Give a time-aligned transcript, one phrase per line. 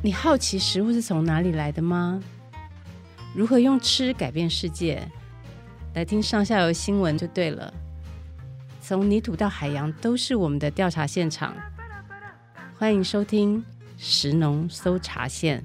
[0.00, 2.22] 你好奇食物是从哪里来的吗？
[3.34, 5.02] 如何用吃改变世界？
[5.92, 7.74] 来听上下游新闻就对了。
[8.80, 11.52] 从泥土到海洋，都是我们的调查现场。
[12.78, 13.64] 欢迎收听
[13.96, 15.64] 食农搜查线。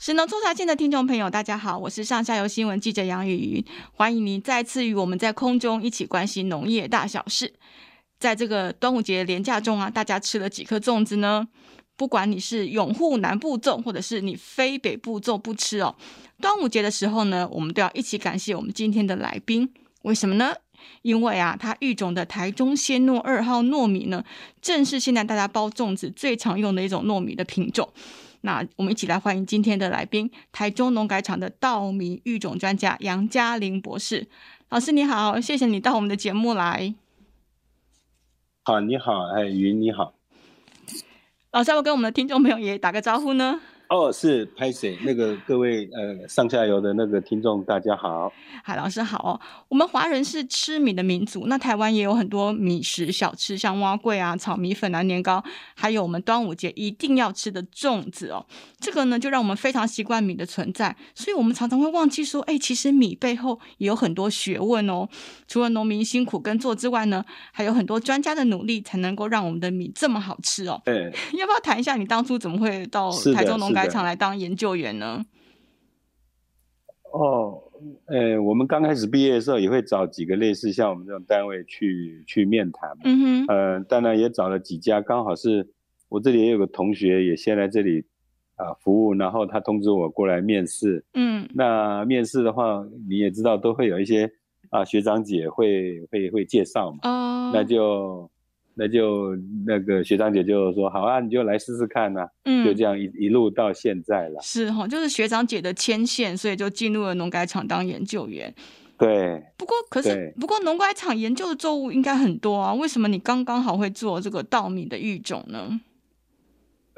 [0.00, 7.54] 食农搜查线的听众朋友，大家好，我是上下游新闻记者杨雨云，欢迎您再次与我们在空中一起关心农业大小事。
[8.20, 11.48] 在这个端午节连假中啊，大家吃了几颗粽子呢？
[11.96, 15.96] 不管你是拥护南部粽，或者是你非北部粽不吃哦，
[16.40, 19.72] 端午节的时候呢，我们都要一起感谢我们今天的来宾。
[20.02, 20.54] 为什么呢？
[21.02, 24.24] 因为啊，它育种的台中鲜糯二号糯米呢，
[24.62, 27.88] 正是现在大家包粽子最常用的一种糯米的品种。
[28.42, 34.26] 那我们一起来欢迎今天的来宾，台中农改场的稻米育种专家杨嘉玲博士。
[34.70, 36.94] 老师你好，谢谢你到我们的节目来。
[38.70, 40.14] 好，你好，哎，云你好，
[41.50, 43.60] 老师要不跟我们的听众朋友也打个招呼呢？
[43.90, 48.32] 哦，是拍谢那个各位呃上下游的那个听众，大家好。
[48.62, 49.40] 海老师好哦。
[49.68, 55.42] 我们华人是吃米的民族，那台湾也有很多米食小吃，像蛙桂啊、炒米粉啊、年糕，
[55.74, 58.46] 还有我们端午节一定要吃的粽子哦。
[58.78, 65.08] 这个呢，就让我们非常习惯米的存在，所以我们常常会忘记说，哎，其实米背后也有很多学问哦。
[65.48, 70.80] 除了农民辛苦耕作之外呢，还有很多专家的努力，才能够让我们的米这么好吃哦。
[70.84, 75.24] 对， 要不要谈一下你当初怎么会到台中农改场来当研究员呢？
[77.12, 77.62] 哦，
[78.06, 82.90] 呃，我们刚开始毕业的时候，也会找几个类似像我们这种单位去去面谈。
[83.04, 85.66] 嗯哼，呃，当然也找了几家，刚好是
[86.08, 88.04] 我这里也有个同学也先来这里
[88.56, 91.04] 啊、呃、服务，然后他通知我过来面试。
[91.14, 94.30] 嗯，那面试的话，你也知道都会有一些
[94.68, 96.98] 啊学长姐会会会介绍嘛。
[97.02, 98.30] 哦，那就。
[98.80, 99.36] 那就
[99.66, 104.40] 那个学长姐就说好啊，你就来试试看呐、啊，嗯，就这样一一路到现在了。
[104.40, 108.54] 是哈，就是学长姐的牵线，所以就进入了农改场当研究员。
[108.96, 109.42] 对。
[109.58, 115.78] 不过可是，不过农改场研究的作物应该很多啊，为什么你刚刚好会做这个稻米的育种呢？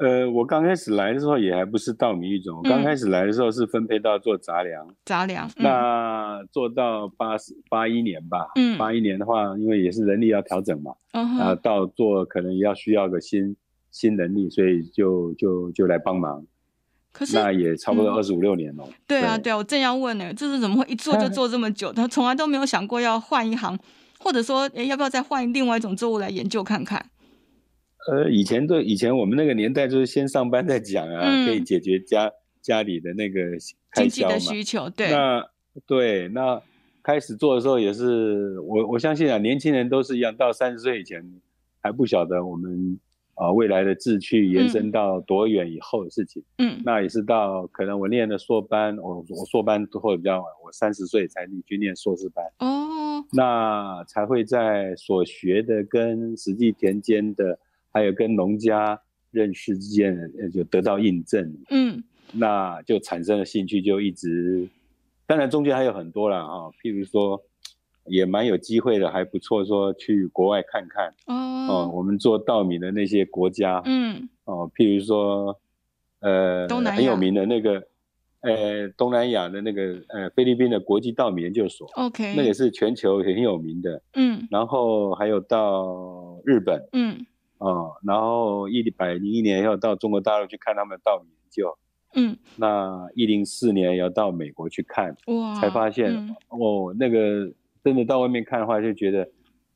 [0.03, 4.85] 呃，我刚开始来的时候也还不是稻米育种，嗯、刚开始来的时候是分配到做杂粮。
[5.05, 5.47] 杂粮。
[5.55, 13.55] 嗯、那做到八十八一年吧，嗯，八一年的话，因为也是人力要调整嘛，啊，到做可能要需要个新
[13.91, 16.45] 新能力，所以就就就来帮忙。
[17.13, 18.93] 可是那也差不多二十五六年了、嗯。
[19.07, 21.93] 对啊，对啊，我正要问呢，就是怎么会一做就做这么久？
[21.95, 23.79] 他从来都没有想过要换一行，
[24.19, 27.05] 或者说，哎，要不要再换另外一种作物来研究看看？
[28.07, 32.31] 呃，以前对以前我们那个年代就是先上班再讲啊，嗯、可以解决家
[32.61, 33.41] 家里的那个。
[33.95, 35.11] 经济的需求，对。
[35.11, 35.47] 那
[35.85, 36.59] 对，那
[37.03, 41.23] 开始做的时候也是，我我相信啊，年轻人都是一样，到三十岁以前
[41.79, 42.99] 还不晓得我们
[43.35, 46.41] 啊、呃、未来的志趣延伸到多远以后的事情。
[46.57, 46.81] 嗯。
[46.83, 52.43] 那也是到可能我念的硕班，我我硕班或者比较晚，我三十岁才去念硕士班。
[52.57, 53.23] 哦。
[53.31, 57.59] 那才会在所学的跟实际田间的。
[57.93, 58.99] 还有跟农家
[59.31, 60.17] 认识之间，
[60.51, 64.67] 就得到印证，嗯，那就产生了兴趣，就一直，
[65.27, 67.39] 当然中间还有很多了哈，譬如说，
[68.05, 71.35] 也蛮有机会的，还不错，说去国外看看，哦，
[71.69, 75.59] 哦，我们做稻米的那些国家，嗯，哦，譬如说，
[76.19, 77.87] 呃，东南很有名的那个，
[78.41, 87.25] 呃，东南亚的那个，呃，菲律宾的国际稻米研究所，OK，那也是全球很有名的，嗯，然后还有到日本，嗯。
[87.59, 91.77] 哦，然后一百零一年要到中国大陆去看他们的稻米研究，
[92.13, 97.49] 嗯，那一零四年要到美国去看，哇，才发现、嗯、哦，那个
[97.81, 99.29] 真的到外面看的话，就觉得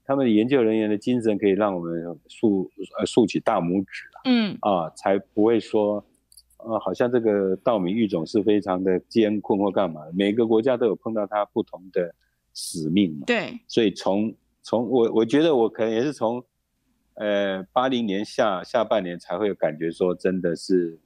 [0.03, 6.03] 他们研究人员的精神可以让我们竖呃竖起大拇指，嗯，啊，才不会说，
[6.57, 12.13] 呃，好像这个稻米育种是非常的艰困或干嘛，每个国家都有碰到它不同的
[12.53, 16.43] 使命嘛，对，所以从从我我觉得我可能也是从。
[17.19, 20.97] 呃，八零年下下半年才会有感觉，说真的是，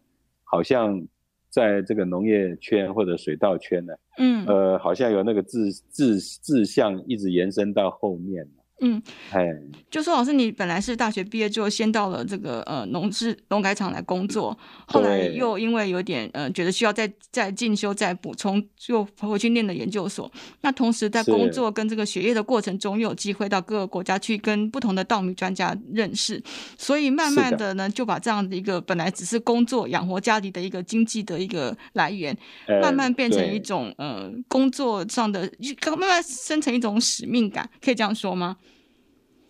[0.43, 1.05] 好像
[1.49, 8.47] 在这个农业圈或者水稻圈呢，嗯，呃，好像有那个志志志向一直延伸到后面。
[8.83, 9.01] 嗯，
[9.31, 9.47] 哎，
[9.91, 14.57] 就说老师，你本来是大学毕业之后，先到了这个呃农事农改场来工作，
[14.87, 20.31] 后来又因为有点呃觉得需要再再进修再补充，又回去念了研究所。
[20.61, 26.41] 那同时在工作跟这个学业的过程中，又有机会到各个国家去跟不同的稻米专家认识，
[26.75, 32.35] 所以慢慢的呢，就把这样的一个本来只是工作养活家里的一个经济的一个来源，
[32.81, 35.47] 慢慢变成一种呃工作上的，
[35.85, 38.57] 慢慢生成一种使命感，可以这样说吗？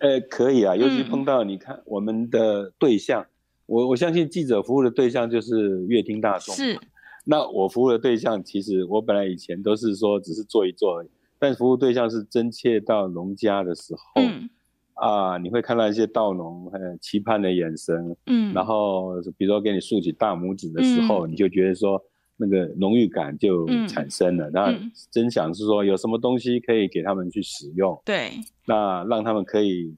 [0.02, 3.28] 呃，可以啊，尤其碰到你看我们的对象，嗯、
[3.68, 6.56] 我我相信记者服务的对象就是乐听大众。
[6.56, 6.78] 是。
[7.24, 11.08] 那我服务的对象，其实我本来以前都是说只是做一做而已，
[11.38, 14.50] 但服务对象是真切到农家的时候，嗯、
[14.96, 22.04] 啊，你会看到一些稻农很期盼的眼神，嗯，然后比如说给你竖起大拇指的时候，嗯、你就觉得说
[22.38, 28.32] 那个农育感就产生了，那、嗯、真想是说有什么东西可以给他们去使用，对，
[28.66, 29.96] 那让他们可以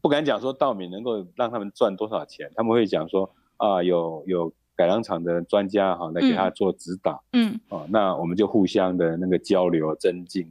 [0.00, 4.52] 不敢讲说稻米能够让他们赚多少钱，他们会讲说啊，有有。
[4.74, 10.48] 改良场的专家哈来给他做指导，嗯，哦，那我们就互相的那个交流增进，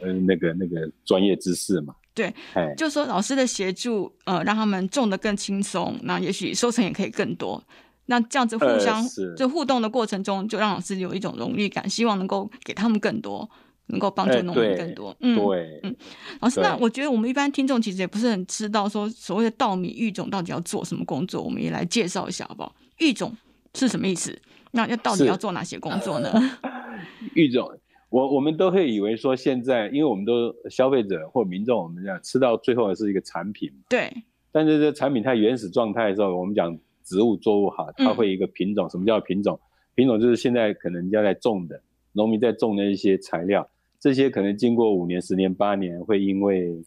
[0.00, 1.92] 呃，那个那个专业知识嘛。
[2.14, 7.62] 对，哎，就说老师的协助，呃，让他们种的更轻松，那也许收成也可以更多。
[8.06, 9.02] 那这样子互相
[9.36, 13.48] 就互动的过程中，就让老师有一种荣誉感，希望能够给他们更多，
[13.86, 15.16] 能够帮助农民更多。
[15.20, 15.96] 嗯，对，嗯，
[16.40, 22.74] 老师，那我觉得我们一般听众其实也不是很知道说所谓的稻米育种到底要做什么工作，我们也来介绍一下好不好？
[22.98, 23.36] 育种。
[23.76, 24.40] 是什么意思？
[24.70, 26.32] 那要到底要做哪些工作呢？
[27.34, 27.68] 育种，
[28.08, 33.72] 我我们都会以为说现在，因为我们都消费者或民众，我们讲吃到最后的是一个产品。
[33.88, 34.12] 对。
[34.52, 38.86] 但是这产品它原始状态的时候，我们讲植物作物哈，它会一个品种。
[38.86, 39.60] 嗯、什么叫品种？
[39.94, 41.80] 品种就是现在可能人家在种的，
[42.12, 43.68] 农民在种的一些材料，
[44.00, 46.82] 这些可能经过五年、十年、八年，会因为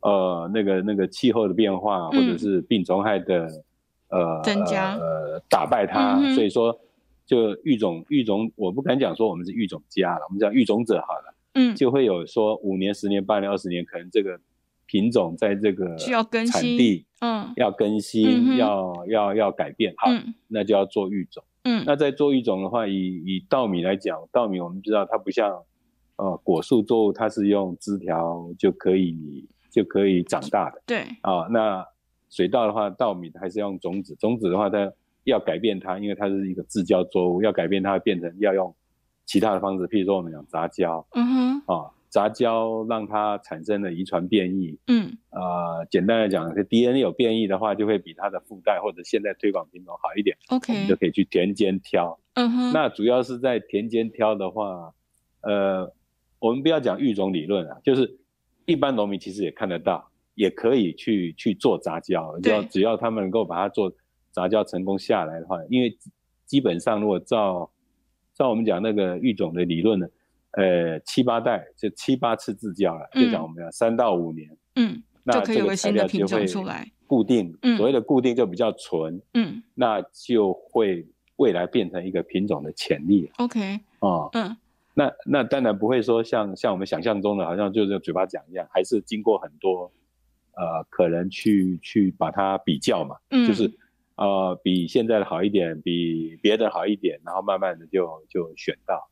[0.00, 3.46] 呃那个那个气候的变化，或者是病虫害的。
[3.46, 3.64] 嗯
[4.12, 6.78] 呃，增加呃，打败它，嗯、所以说
[7.24, 14.38] 就育种育种，我不敢讲说我们是育种家了，我们讲育种者好了，嗯，就会有说五年、十年、八年、二十年，可能这个
[14.92, 22.94] 品种在这个需要更新，产地，嗯，要更新，要要要改变，好，嗯、那就要做育种，嗯，那在做育种的话，以
[23.24, 25.58] 以稻米来讲，稻米我们知道它不像
[26.16, 31.84] 呃果树作物，它是用枝条就可以就可以长大的，对，啊，那。
[32.34, 34.14] 水稻的话，稻米还是要用种子。
[34.14, 34.90] 种子的话，它
[35.24, 38.74] 要改变它，因为它是一个自交作物，要改变它变成要用
[39.26, 54.92] 其他的方式，譬如说我们讲杂交，嗯哼，啊，杂交让它产生了遗传变异，嗯，呃，简单来讲，DNA 有变异的话，就会比它的附带或者现在推广品种好一点，OK，我们就可以去田间挑，嗯哼，那主要是在田间挑的话，
[55.40, 55.90] 呃，
[56.38, 58.18] 我们不要讲育种理论啊，就是
[58.66, 60.08] 一般农民其实也看得到。
[60.34, 63.92] 也可以去去做杂交，只要只要他们能够把它做
[64.30, 65.94] 杂交成功下来的话，因为
[66.46, 67.70] 基本上如果照
[68.32, 70.08] 照我们讲那个育种的理论呢，
[70.52, 76.46] 呃七八代就七八次自交了，嗯、就讲我们讲三到五年，嗯，那这个材料就会
[77.06, 81.06] 固定，嗯、所谓的固定就比较纯，嗯，那就会
[81.36, 84.56] 未来变成一个品种的潜力，OK，哦，嗯，
[84.94, 89.92] 那那当然不会说像像我们想象中的，好像就是嘴巴讲一样，还是经过很多。
[90.54, 93.72] 呃，可能去去把它比较嘛，嗯，就是
[94.16, 99.08] 呃，比现在的好一点，比别的好一点，然后慢慢的就就选到。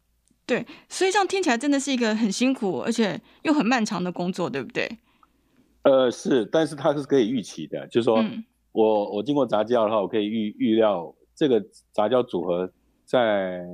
[0.51, 4.91] 对，所以这样听起来真的是一个很辛苦，而且又很漫长的工作，对不对？
[5.83, 12.69] 呃，是，但是它是可以预期的，就是说、嗯、我我经过杂交的话，我可以预预料这个杂交组合
[13.05, 13.65] 在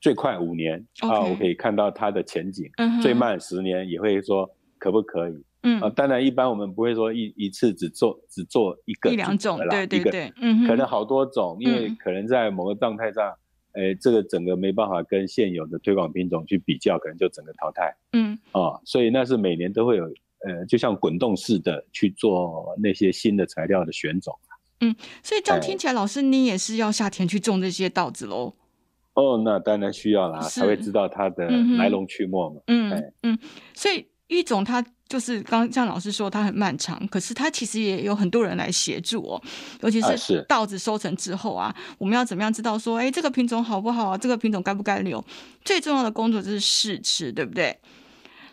[0.00, 4.48] 最快五年啊.我可以看到它的前景，嗯、最慢十年也会说
[4.78, 5.44] 可不可以。
[5.64, 13.34] 嗯啊，当然，一般我们不会说一一次只做只做一个一两种，对对对，嗯，可能好多种，因为可能在某个状态上，
[13.76, 20.04] 哎，这个整个没办法跟现有的推广品种去比较，可能就整个淘汰，嗯啊，所以那是每年都会有，
[20.46, 24.34] 呃，就像滚动式的去做那些新的材料的选种，
[24.80, 28.54] 嗯，所以这样听起来，老师你也是要下田去种这些稻子喽？
[29.14, 33.38] 哦，那当然需要啦，才会知道它的来龙去脉嘛，嗯嗯，
[33.74, 34.84] 所以育种它。
[35.08, 39.42] 就是刚刚像老师说，它很漫长，可是它其实也有很多人来协助哦。
[39.82, 44.18] 尤其是稻子收成之后啊，啊我们要怎么样知道说，哎，这个品种好不好啊？
[44.18, 45.24] 这个品种该不该留？
[45.64, 47.76] 最重要的工作就是试吃，对不对？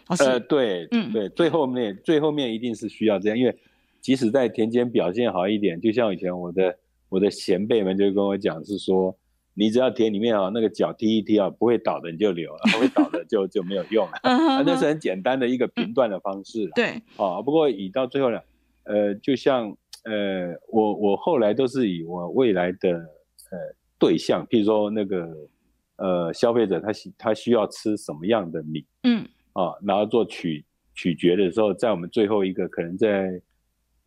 [0.08, 3.58] 老师，呃，对，嗯，对，最后面最后面一定是需要这样，因为
[4.02, 6.78] 即使在田间表现好一点，就像以前我的
[7.10, 9.16] 我的前辈们就跟我讲是说。
[9.56, 14.14] 你只要田里面啊，那个脚踢一踢啊，不会倒的你就留了， 会倒的就就没有用了。
[14.66, 16.70] 那是很简单的一个评断的方式。
[16.76, 18.40] 对，啊，不过以到最后呢，
[18.84, 19.70] 呃，就像
[20.06, 23.58] 呃，我我后来都是以我未来的呃
[24.00, 25.30] 对象，譬如说那个
[25.98, 33.42] 呃消费者他需他需要吃什么样的米，嗯，啊，然后做取取决的时候，在我们最后一个可能在。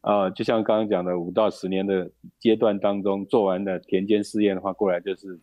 [0.06, 2.08] 啊、呃，就像刚刚讲的五到十年的
[2.38, 5.36] 阶段当中，做完的田间试验的话，过来就是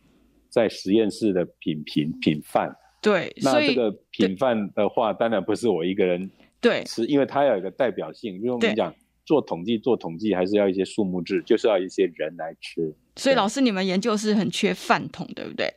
[0.48, 2.74] 在实验室的品评品饭。
[3.02, 8.36] 对，那这个品饭的话，当然不是我一个人对是，因为它要有一个代表性。
[8.36, 12.96] 因为我们讲做统计做统计还是要一些数目制，就是要一些人来吃。
[13.18, 15.68] 所以老师，你们研究是很缺饭桶，对不对？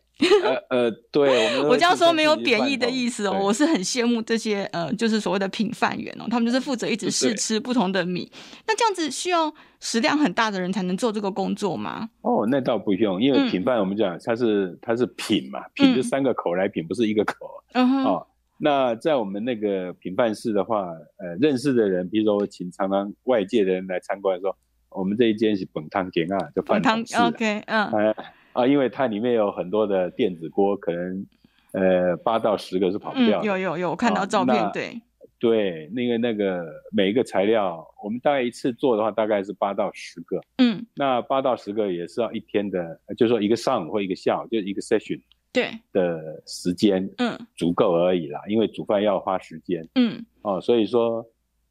[0.42, 8.30] 呃呃，对，我， 我这样说没有贬义的意思哦，我是很羡慕这些呃，就是所谓的品饭员哦，他们就是负责一直试吃不同的米。
[8.66, 12.08] 那这样子需要食量很大的人才能做这个工作吗？
[12.22, 17.62] 哦，那倒不用，因为品饭我们讲它是它是品嘛，品就三个口来品，不是一个口。
[17.74, 18.04] 嗯哼。
[18.04, 18.26] 哦，
[18.58, 20.86] 那在我们那个品饭室的话，
[21.18, 24.56] 呃，认识的人，比如说我请常常外界的人来参观的时候，
[24.98, 27.14] 我们这一间是本汤间啊，就饭桶室。
[27.16, 28.14] OK，嗯。
[28.56, 31.26] 啊，因为它里面有很多的电子锅，可能
[31.72, 33.44] 呃八到十个是跑不掉的。
[33.44, 35.00] 嗯、有有有，我看到照片，啊、对
[35.38, 40.40] 对，那个那个每一个材料，我们大概一次做的话，大概是八到十个。
[40.56, 45.20] 嗯，那八到十个也是要一天的，就是说一个上午或一个下午，就是一个 session
[45.52, 48.40] 对的时间，嗯，足够而已啦。
[48.48, 51.22] 因为煮饭要花时间，嗯，哦，所以说，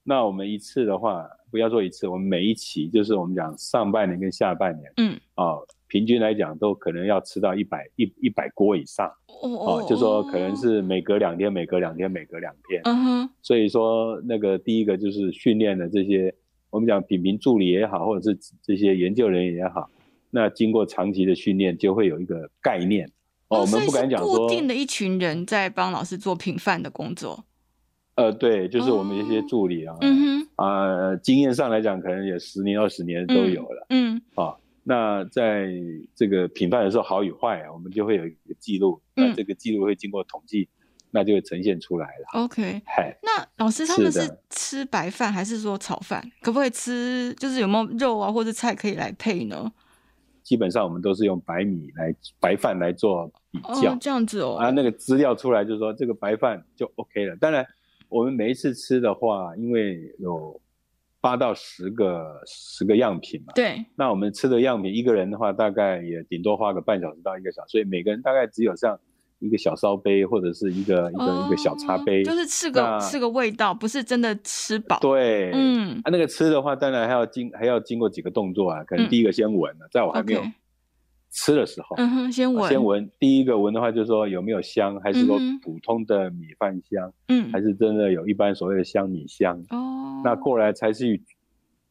[0.04, 5.66] 那我们一次的话，不要做一次，我们每一期就是我们讲上半年跟下半年，嗯，哦。
[5.96, 12.82] 平均来讲，都可能要吃到一百一一百锅以上哦，哦，哦，就说可能是每隔两天，每隔两天，每隔两天。
[12.84, 13.30] 嗯哼。
[13.42, 16.36] 所以说，那个第一个就是训练的这些，
[16.70, 19.90] 我们讲品评助理也好，或者是这些研究人员也好，
[20.32, 23.10] 那经过长期的训练，就会有一个概念。
[23.48, 27.46] 哦，我们不敢讲说固定的一群人在帮老师做品饭的工作。
[28.16, 33.86] 呃，对，就是我们一些助理啊，哦、嗯哼，啊、呃，经验上来讲，可能也十年、二十年都有了。
[33.92, 34.22] 嗯。
[34.36, 34.58] 啊、哦。
[34.88, 35.68] 那在
[36.14, 40.70] 这个品饭的时候，好与坏啊，我们就会有一个记录，那这个记录会经过统计，
[41.10, 42.40] 那就会呈现出来了。
[42.44, 42.84] OK，
[43.24, 46.24] 那老师他们是吃白饭还是说炒饭？
[46.40, 47.34] 可不可以吃？
[47.40, 49.74] 就是有没有肉啊或者菜可以来配呢？
[50.44, 54.58] 基本上我们都是用白米来白饭来做比较，哦、这样子哦。
[54.58, 57.36] 啊，那个资料出来就是说这个白饭就 OK 了。
[57.38, 57.66] 当然，
[58.08, 60.62] 我们每一次吃的话，因为有。
[61.26, 63.84] 八到十个十个样品嘛，对。
[63.96, 69.00] 那我们吃的样品，一个人的话大概也顶多花个半小时到一个小时，所以每个人大概只有像
[69.40, 75.00] 一个小烧杯或者是一个、哦、一个一个小茶杯，就是吃个吃个味道，不是真的吃饱。
[75.00, 80.42] 对，嗯，啊，那个吃的话，当然还要经还要经过几个动作啊，可能第一个先闻了，嗯、在我还没有。
[80.42, 80.54] Okay.
[81.36, 83.12] 吃的时候，嗯哼，先闻，先闻。
[83.20, 89.62] 第一个闻的话，就是说有没有香，还是说普通的米饭香，嗯，还是真的有一般所谓的香米香？
[89.70, 91.20] 哦，那过来才是，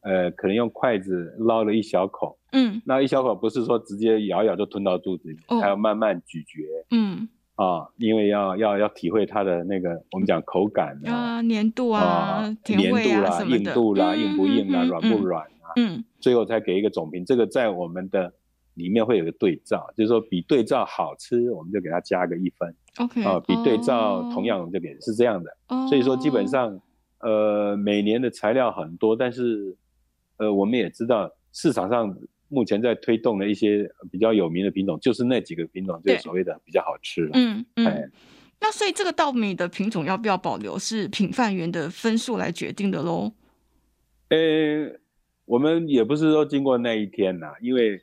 [0.01, 17.23] 呃，可能用筷子捞了一小口，嗯，那一小口不是说直接咬咬就吞到肚子里，还要慢慢咀嚼，嗯，啊，因为要要要体会它的那个我们讲口感啊，粘度啊，粘度啦，硬度啦，硬不硬啦，软不软啊，嗯，最后才给一个总评。
[17.23, 18.33] 这个在我们的。
[18.75, 22.75] 里面会有个对照，就是说比对照好吃，我们就给它加个一分。
[22.97, 25.57] OK，啊，比对照同样我们就给，是这样的。
[25.67, 25.89] Oh.
[25.89, 26.79] 所以说基本上，
[27.19, 29.75] 呃，每年的材料很多，但是，
[30.37, 32.15] 呃，我们也知道市场上
[32.47, 37.29] 目前在推动的一些比较有名的品种，就是那几个品种，就是所谓的比较好吃。
[37.33, 38.11] 嗯嗯。
[38.59, 43.31] 那所以这个稻米的品种要不要保留，是品饭员的分数来决定的喽？
[44.29, 44.99] 呃，
[45.45, 48.01] 我们也不是说经过那一天呐，因为。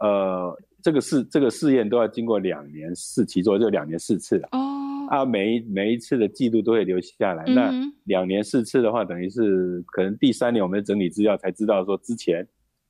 [0.00, 4.48] 呃，这个试这个试验都要经过两年四期做，就两年四次了。
[4.52, 7.44] 哦，啊，每一每一次的记录都会留下来。
[7.46, 7.70] 嗯、那
[8.04, 12.42] 两年四次的话，等于是可能第三年我们整理资料才知道说之前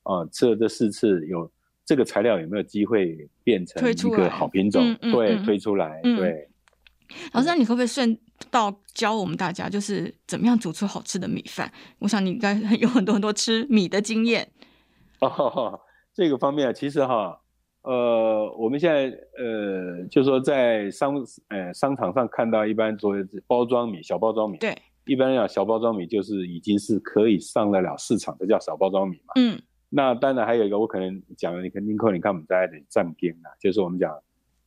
[0.03, 1.51] 啊、呃、吃了这四次有
[1.85, 4.95] 这个材料有没有机会变成一个好品种？
[5.01, 5.99] 对，推出来。
[6.05, 6.49] 嗯、对，
[7.33, 8.17] 老师，那你可不可以顺
[8.49, 11.69] 道教我们大家，就是怎么样煮出好吃的米饭？
[11.99, 14.49] 我想你应该有很多很多吃米的经验。
[15.19, 15.77] 哦。
[16.13, 17.39] 这个方面啊，其实哈，
[17.83, 19.05] 呃，我们现在
[19.37, 21.15] 呃，就是说在商
[21.47, 29.33] 呃商场上看到一般所谓的包装米、小包装米，对，一般来讲小包装米就是已经是可以上得了市场的叫小包装米嘛。
[29.35, 34.13] 嗯，那当然还有一个我可能讲了，你肯定可你看我们在的站边啊，就是我们讲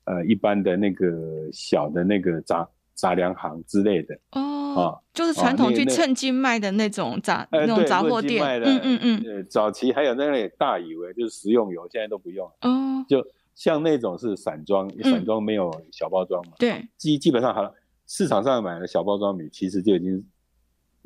[0.04, 4.14] 呃一般的那个小的那个杂杂粮行之类的。
[4.32, 4.52] 哦。
[4.74, 9.46] 哦，就是传统去称斤卖的那种杂、哦那种杂货店，嗯嗯嗯。
[9.48, 12.54] 早期还有那类大以为就是食用油，现在都不用了。
[12.62, 13.24] 哦，就
[13.54, 16.54] 像那种是散装，散装没有小包装嘛。
[16.54, 17.72] 嗯、对，基基本上好了，
[18.08, 20.26] 市场上买的小包装米其实就已经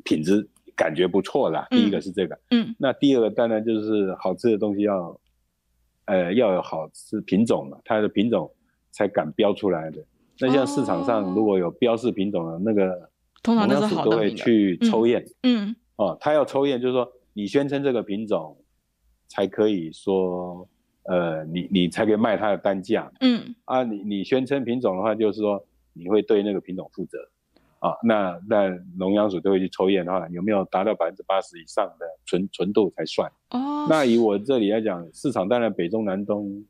[0.03, 1.67] 品质感觉不错了。
[1.69, 5.15] 第一个是这个，嗯，那第二个当然就是好吃的东西要，
[6.05, 8.51] 呃，要有好吃品种嘛，它的品种
[8.89, 10.03] 才敢标出来的。
[10.39, 13.09] 那像市场上如果有标示品种的那个。
[13.41, 18.57] 通常都是好的，都会去抽验，嗯，哦，他要抽验，就是说你宣称这个品种，
[19.29, 20.67] 才可以说，
[21.03, 27.17] 呃，你你才可以卖它的单价，嗯，啊，你你宣称品种的话，就是说你会对那个品种负责，
[27.79, 28.67] 啊，那那
[28.97, 33.31] 农粮署都会去抽验的话，有没有达到百分之八十以上的纯纯度才算。
[33.51, 36.65] 哦，那以我这里来讲，市场当然北中南东，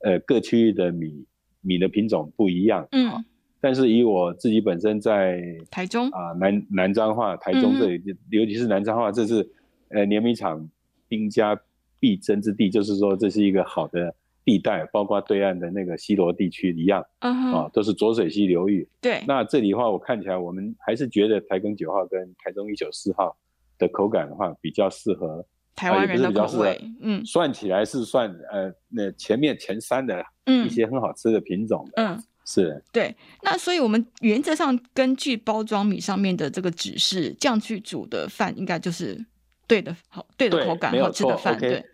[0.00, 1.24] 呃，各区域的米
[1.60, 2.86] 米的品种不一样。
[2.92, 3.24] 嗯、啊，
[3.60, 9.48] 但是以我自己本身在台中啊南南彰化、台中这里，嗯、尤其是南彰化，这是
[9.90, 10.68] 呃碾米厂
[11.08, 11.60] 兵家
[12.00, 14.14] 必争之地，就是说这是一个好的。
[14.44, 17.54] 地带包括对岸的那个西罗地区一样，uh.
[17.54, 18.88] 啊，都是浊水溪流域。
[18.98, 23.36] 对，那这里的话，我看起来我们还是觉得台庚九号跟台中一九四号
[23.76, 25.44] 的口感的话，比较适合
[25.78, 26.80] 台湾人的口味。
[27.00, 30.22] 嗯，算起来是算呃那前面前三的
[30.66, 32.02] 一些很好吃的品种的。
[32.02, 32.82] 嗯，是。
[32.92, 39.24] 对，那所以我们原则上根据包装米上面的这个指示，这样去煮的饭应该就是
[39.68, 41.58] 对的，好对的口感，好吃的饭。
[41.58, 41.84] 对。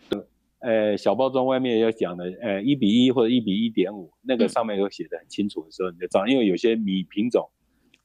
[0.60, 7.50] 呃，小包装外面要讲的，呃，一比一或者一比一点五，那个上面有写的很清楚的时候，你就知道，因为有些米品种，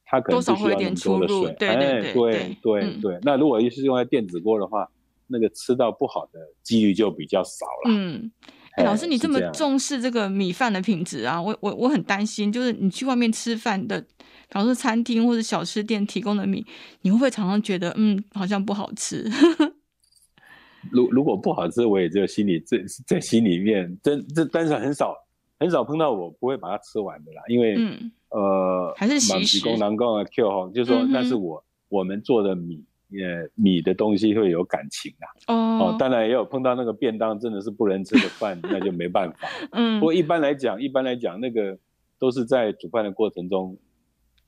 [0.04, 3.18] 它可能不需要那么多的水，对对对哎，对对对。
[3.22, 4.86] 那如果是用在电子锅的话，
[5.30, 7.90] 那个吃到不好的几率就比较少了。
[7.90, 8.30] 嗯，
[8.72, 14.06] 哎，老师，你这么重视这个米饭的品质啊，我我我很担心，就是你去外面吃饭的，比
[14.50, 16.64] 方说餐厅或者小吃店提供的米，
[17.02, 19.30] 你会不会常常觉得，嗯，好像不好吃？
[20.90, 25.14] 如如果不好吃，我也就心里在在心里面，真这但是很少
[25.58, 29.76] 很少碰到我不会把它吃完的啦，因为、嗯、呃还是习食。
[29.76, 32.82] 南宫啊 Q 哈，就是说那是我、嗯、我们做的米，
[33.12, 35.26] 呃米的东西会有感情啊。
[35.48, 35.54] 哦，
[35.92, 39.36] 哦，当然也有碰到那个便当真的是不能吃的饭， 那就没办法。
[39.72, 41.78] 嗯，不过一般来讲，一般来讲，那个
[42.18, 43.76] 都是在煮饭的过程中，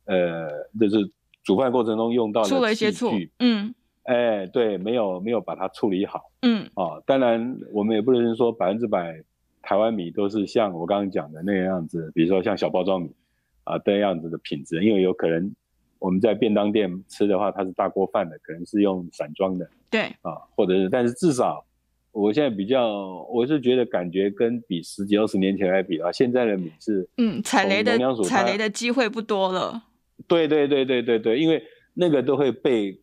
[0.05, 1.11] 呃，就是
[1.43, 3.75] 煮饭过程中用到的，出了一些醋，嗯。
[4.05, 9.23] 哎，对，没有没有把它处理好，嗯，哦，当然我们也不能说百分之百
[9.63, 13.15] 台湾米都是像我刚刚讲的那个样子，比如说像小包装米
[13.63, 15.55] 啊这样子的品质，因为有可能
[16.03, 21.65] 我们在便当店吃的话，它是大锅饭的，可能是用散装的，对，啊，或者是，但是至少
[22.11, 29.83] 我现在比较，我是觉得感觉跟比十几二十年前来比啊，现在的米是，嗯，踩雷的踩雷的机会不多了，
[30.27, 31.63] 对对对对对对，因为
[31.95, 32.99] 那个都会被。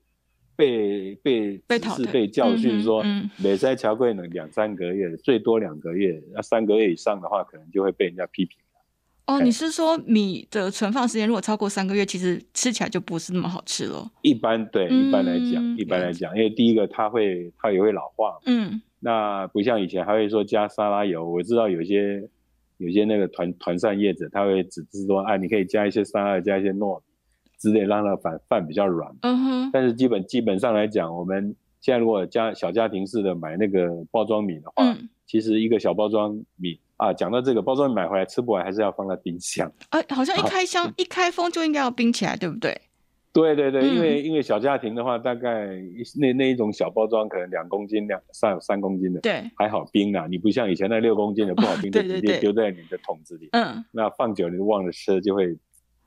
[0.59, 3.01] 被被被是被教训说，
[3.41, 8.57] 每塞桥柜呢两三个月，最多两个月，那三个月以上的话，可能就会被人家批评。
[9.29, 14.11] 哦，你是说米的存放时间如果超过三个月，其实吃起来就不是那么好吃了？
[14.21, 21.29] 一般对，一般来讲，一般来讲，因为第一个它会它也会老化，嗯，那不像以前还会说加沙拉油。
[21.29, 22.27] 我知道有些
[22.77, 27.03] 有些那个团团扇叶子，他会只是说，啊，你可以加一些沙拉，加一些糯米。
[27.59, 39.71] 之类让它饭饭比较软，嗯哼，但是基本基本上来讲，我们现在如果家小家庭式的买那个包装米的话，嗯、其实一个小包装米啊，讲到这个包装买回来吃不完，还是要放在冰箱。
[39.89, 42.79] 哎、呃，好像一开箱、啊、一开封就应该要冰起来，对不对？
[43.31, 45.67] 对对对，因为、嗯、因为小家庭的话，大概
[46.19, 50.27] 那那一种小包装可能两公斤两三三公斤的，对，还好冰啊。
[50.29, 55.57] 你不像以前那六公斤的不好冰， 就直接丢在你的桶子里，嗯，那放久你就忘了吃，就会。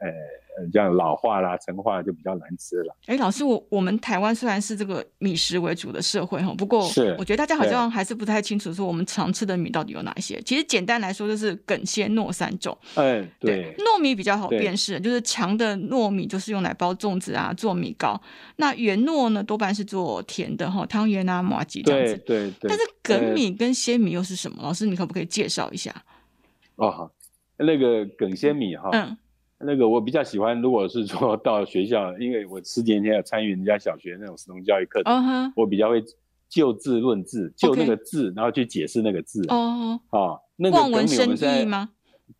[0.04, 2.96] 呃，这样老化啦、陈化就比较难吃了。
[3.06, 10.42] 哎，老师，我我们台湾虽然是这个米食为主的社会哈，不过是我觉得大家好像还是不太清楚说我们常吃的米到底有哪些。
[10.42, 12.76] 其实简单来说就是梗、鲜、糯三种。
[12.96, 18.20] 哎，对，糯米比较好辨识，就是强的糯米就是用来包粽子啊、做米糕。
[18.56, 22.16] 那圆糯呢，多半是做甜的哈，汤圆啊、麻吉这样子。
[22.26, 22.50] 对对。
[22.50, 24.58] 对对但是梗米跟鲜米又是什么？
[24.62, 25.94] 老师，你可不可以介绍一下？
[26.74, 27.12] 哦，好，
[27.56, 28.90] 那个梗鲜米哈。
[28.92, 29.16] 嗯。
[29.64, 35.52] 那个我比较喜欢，如果是说 到学校，因为我十几年前有参与人家小学那种实农教育课程，uh huh.
[35.56, 36.02] 我比较会
[36.48, 39.40] 就字论字，就那个字.然后去解释那个字。
[39.48, 40.18] 哦、uh.
[40.18, 41.88] 哦，那个梗米我们在吗？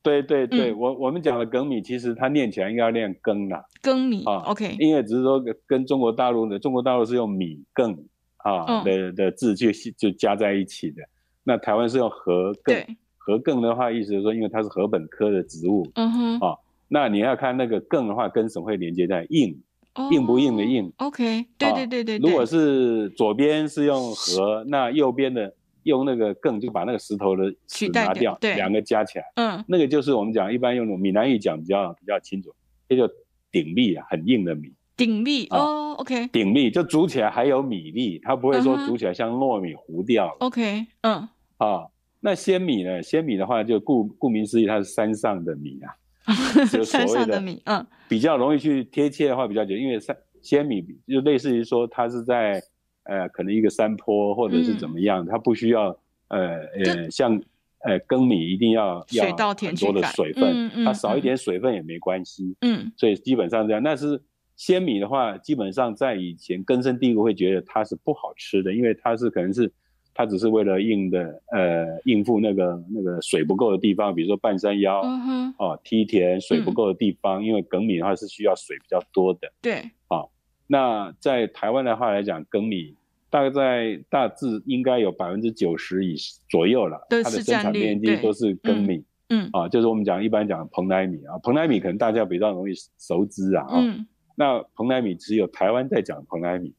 [0.02, 3.64] 对对对，嗯、我我们讲的梗米，其实它念起来应该要念梗啦。
[3.80, 4.76] 梗米啊，OK。
[4.78, 7.96] 因为只是说跟中国大陆的，中国大陆是用米梗
[8.38, 8.84] 啊、uh.
[8.84, 11.02] 的的字去就加在一起的，
[11.44, 12.62] 那台湾是用禾粳。
[12.64, 12.86] 对，
[13.18, 15.88] 禾粳的话，意思是说，因为它是禾本科的植物。
[15.94, 16.52] 嗯哼、uh。
[16.52, 16.58] 啊。
[16.94, 19.58] 那你要看那个更的话，跟什么会连接在硬
[19.94, 20.92] ，oh, 硬不硬的硬。
[20.98, 22.30] OK，对对对对，对。
[22.30, 25.50] 如果是左边是用和，那右边的
[25.84, 32.54] 用那个更，就把那个石头的齿拿掉，对，两个加起来，嗯，那个就是我们讲一般用闽南语讲比较比较清楚，
[32.86, 33.08] 这就
[33.50, 34.70] 鼎粒啊，很硬的米。
[34.94, 36.26] 鼎粒哦，OK。
[36.26, 40.36] 鼎粒就煮起来还有米粒，它不会说煮起来像糯米糊掉了。
[40.40, 41.26] OK，嗯。
[41.56, 41.86] 啊，
[42.20, 43.02] 那鲜米呢？
[43.02, 45.88] 鲜米的话，就顾顾名思义，它是山上的米啊。
[46.70, 52.62] 就所谓的米，嗯，比较容易去贴切的话比较久，因为山鲜米就类似于说它是在
[53.04, 55.96] 呃可能一个山坡或者是怎么样，它不需要
[56.28, 57.40] 呃呃像
[57.80, 63.82] 呃粳米一定要要很多的水分，它少一点水分也没关系，嗯，所以基本上这样。
[63.82, 64.20] 但是
[64.54, 69.72] 鲜米的话，基本上在以前根深蒂固会觉得它是不好吃的，因为它是可能是
[70.14, 75.00] 它只是为了应的呃应付那个那个水不够的地方，比如说半山腰、
[75.58, 79.52] 哦梯田水不够的地方，嗯、因为粳米的话是需要水比较多的。
[79.60, 79.74] 对，
[80.08, 80.28] 啊、哦，
[80.66, 82.94] 那在台湾的话来讲，粳米
[83.30, 86.16] 大概在大致应该有百分之九十以
[86.48, 89.04] 左右了，它的生产面积都是粳米。
[89.30, 96.74] 嗯，啊，就是我们讲一般讲蓬莱米啊，蓬莱米可能大家比较容易熟知啊，嗯，那蓬莱米只有台湾在讲蓬莱米，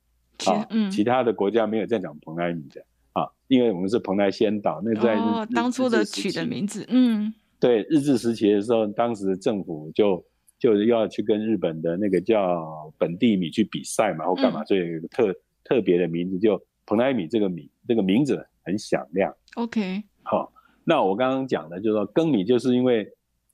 [0.46, 10.24] 啊，嗯，其他的国家没有在讲蓬莱米的啊，因为我们是蓬莱仙岛，那在哦，当初的取的名字，嗯，对，日治时期的时候，当时政府就
[10.60, 20.52] 就要去跟日本的那个叫本地米去比赛嘛，或干嘛，嗯、所以有一个特特别的名字，就蓬莱米这个米，这个名字很响亮，OK，好。
[20.86, 23.10] 那我刚刚讲的，就是说耕米，就是因为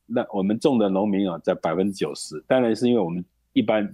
[0.07, 3.87] 那我们种的农民啊，在百分之九十，当然是因为我们一般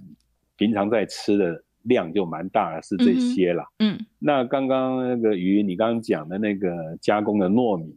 [0.56, 3.64] 平常在吃的量就蛮大的，是这些啦。
[3.78, 7.96] 嗯，那刚刚那个鱼，你刚刚讲的那个加工的糯米，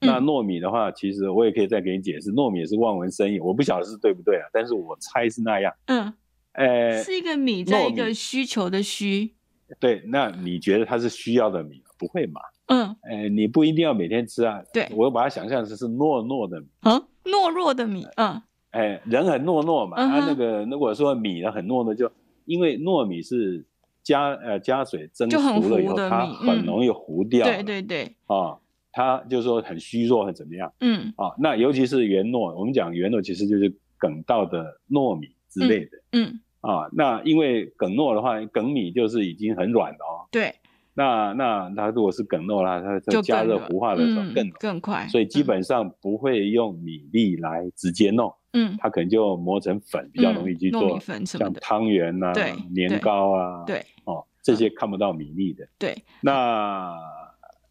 [0.00, 5.72] 那糯米的话，其实我也可以再给你解释，糯米也是望文生义，我不晓得是对不对啊，但是我猜是那样。
[5.86, 6.12] 嗯，
[6.52, 9.34] 呃，是一个米，在一个需求的需。
[9.78, 11.82] 对，那你觉得它是需要的米？
[11.98, 12.40] 不会嘛？
[12.66, 14.62] 嗯，哎，你不一定要每天吃啊。
[14.72, 16.66] 对，我把它想象成是糯糯的米。
[16.80, 18.06] 啊，糯弱的米。
[18.16, 19.96] 嗯，哎，人很糯糯嘛。
[19.96, 22.10] 啊，那个如果说米呢很糯呢，就
[22.50, 23.64] 因为糯米是
[24.02, 27.46] 加呃加水蒸熟了以后，它很容易糊掉。
[27.46, 28.12] 对对对。
[28.26, 28.58] 啊，
[28.90, 30.72] 它就是说很虚弱，很怎么样？
[30.80, 31.12] 嗯。
[31.16, 35.90] 啊，那尤其是圆糯，我们讲圆糯其实就是梗稻的糯米之类的。
[36.12, 36.40] 嗯。
[36.60, 40.26] 啊，那因为梗糯的话，梗米就是已经很软了哦。
[40.32, 40.52] 对。
[41.00, 52.34] 那那它如果是梗糯啦，它在加热糊化的时候更更，更快，所以基本上不会用米粒来直接弄，嗯，它可能就磨成粉，比较容易去做，粉什么的，像汤圆啊，
[52.74, 55.96] 年糕啊，对，哦，这些看不到米粒的，对。
[56.20, 56.94] 那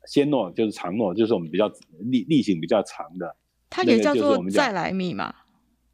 [0.06, 3.36] 鲜糯就是长糯，就是我们比较粒粒型比较长的，
[3.70, 5.32] 它也叫做再来米嘛。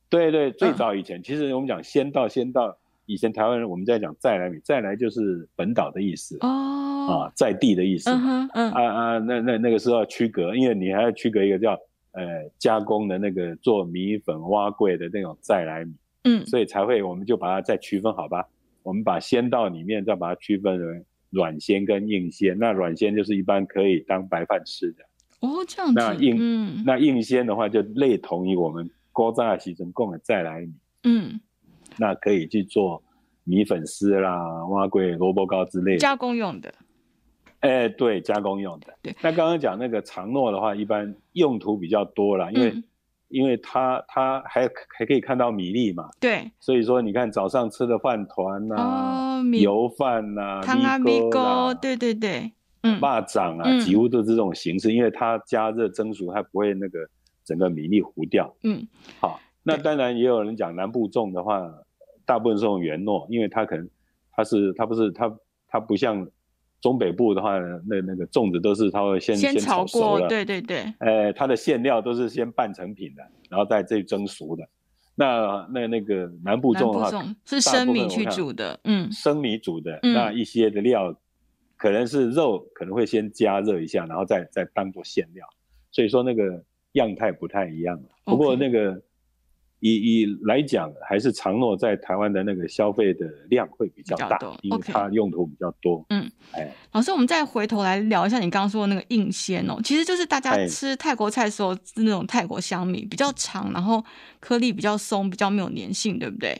[0.07, 2.77] 对对，最早以前其实我们讲秈稻，秈稻。
[3.05, 8.09] 以前台湾人我们在讲再来米，再来就是本岛的意思哦，啊，在地的意思。
[8.09, 11.73] 嗯嗯啊啊，那那那个时候要区隔，因为你还要区隔一个叫
[12.13, 18.47] 呃加工的那个做米粉挖粿的那种再来米，嗯，所以才会我们就把它再区分好吧？
[18.81, 25.03] 我们把鲜稻里面再把它区分为软鲜跟硬鲜，那软鲜就是一般可以当白饭吃的。
[25.41, 25.99] 哦，这样子。
[25.99, 30.73] 那硬、嗯、那硬鲜的话就类同于我们古早时阵讲的再来米。
[31.03, 31.39] 嗯。
[31.97, 33.01] 那可以去做
[33.43, 36.73] 米粉丝啦、碗粿、萝卜糕之类的加工用的。
[37.61, 38.93] 哎、欸，对，加工用的。
[39.01, 39.15] 对。
[39.21, 42.83] 那刚刚讲那个长糯的话，一般用途比较多啦，因为、嗯、
[43.29, 46.07] 因为它它还还可以看到米粒嘛。
[46.19, 46.51] 对。
[46.59, 56.99] 所以说，你看早上吃的饭团呐、哦、油饭呐、啊、汤啊、米糕，对对对，嗯，蚂掌啊，几乎都是这种形式，嗯、因为它加热蒸熟，它不会那个
[57.43, 58.55] 整个米粒糊掉。
[58.63, 58.87] 嗯。
[59.19, 61.71] 好，那当然也有人讲南部种的话。
[62.25, 63.87] 大部分是用圆糯，因为它可能
[64.31, 66.27] 它是它不是它它不像
[66.81, 67.57] 中北部的话，
[67.87, 74.67] 那那个粽子都是它会先先炒过了，对对对，呃，它的馅料都是先半成品的，然后再这蒸熟的。
[75.15, 81.15] 那那那个南部粽的话，是生米去煮的，嗯，生米煮的，嗯、那一些的料
[81.77, 85.47] 可能是肉，可能会先加热一下，然后再再当做馅料，
[85.91, 87.99] 所以说那个样态不太一样。
[88.23, 89.01] 不过那个。
[89.87, 96.03] 以以来讲，还是长诺在台湾的那个消费的量会比较大，较因为它用途比较多。
[96.09, 104.03] 嗯，哎，老师，我们再回头来聊一下你刚刚说的那个硬鲜哦，其实就是大家吃泰国菜的时候是那种泰国香米，比较长，然后
[104.39, 106.59] 颗粒比较松，比较没有粘性，对不对？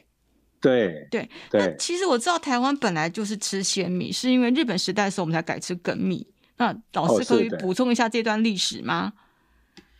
[0.62, 1.62] 对对对。
[1.62, 6.28] 那其实我知道台湾本来就是吃鲜米，是因为日本时代的时候我们才改吃梗米。
[6.58, 9.14] 那老师可以补充一下这段历史吗？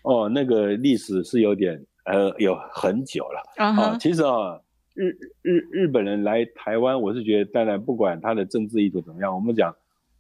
[0.04, 1.84] 哦，那个历史是有点。
[2.06, 3.94] 呃，有很久了啊、uh -huh.
[3.94, 3.98] 哦。
[4.00, 4.62] 其实啊、哦，
[4.94, 5.10] 日
[5.42, 9.76] 日日本人来台湾，我是觉得，当然不管他的政治意图怎么样，我们讲，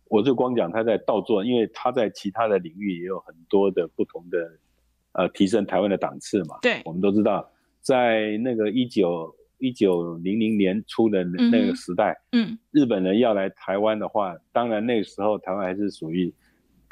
[0.09, 4.51] 我就光讲他在稻作，因为他在其他的领域也有很多的不同的
[5.13, 6.57] 呃提升台湾的档次嘛。
[6.61, 7.47] 对，我们都知道，
[7.81, 16.33] 在那个一九一九零零年初的那个时代，嗯，日本人要来台湾的话，当然那个时候台湾还是属于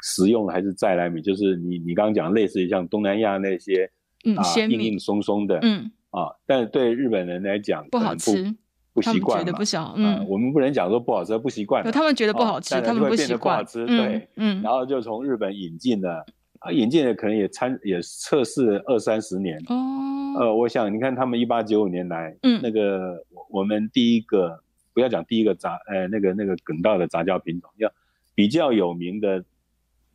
[0.00, 3.90] 实用还是再来米，就是你你刚刚讲类似于像东南亚那些。
[4.24, 5.90] 嗯，啊，硬硬松松的，嗯。
[6.10, 8.54] 啊，但是对日本人来讲不好吃，
[8.92, 16.24] 不习惯，觉得不小，嗯、啊，我们不能讲说不好吃，不习惯，他们觉得不好吃，啊、他们不习惯，吃，嗯、对，嗯，然后就从日本引进了，
[16.60, 27.90] 啊，引进了可能也参也测试了二三十年，哦，呃，我想你看他们一八九五年来，嗯，那个我们第一个不要讲第一个杂呃那个那个梗道的杂交品种，要
[28.36, 29.44] 比较有名的，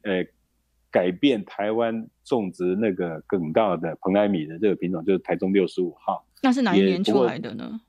[0.04, 0.26] 呃，
[0.90, 6.24] 改变台湾种植那个梗稻的蓬莱米的这个品种，就是台中六十五号。
[6.42, 7.82] 那是哪一年出来的呢？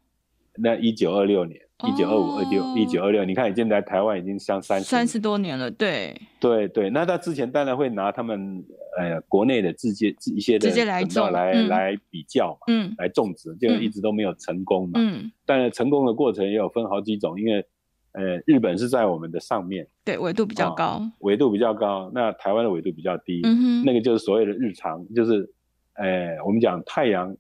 [0.56, 1.60] 那一九二六年。
[1.88, 6.90] 一九二五、二六、一九二六，你看已经来台湾已经相三十三十多年了，对对对。
[6.90, 8.62] 那他之前当然会拿他们
[8.98, 15.32] 呃国内的直接一些的粳稻来来，来比较嘛，嗯，来种植，就一直都没有成功嘛，嗯。
[15.46, 17.64] 但是成功的过程也有分好几种，因为
[18.12, 22.10] 呃日本是在我们的上面，对，纬度比较高，纬度比较高。
[22.14, 25.48] 那台湾的纬度比较低，嗯哼，那个就是所谓的日常，就是
[25.94, 27.36] 呃我们讲太阳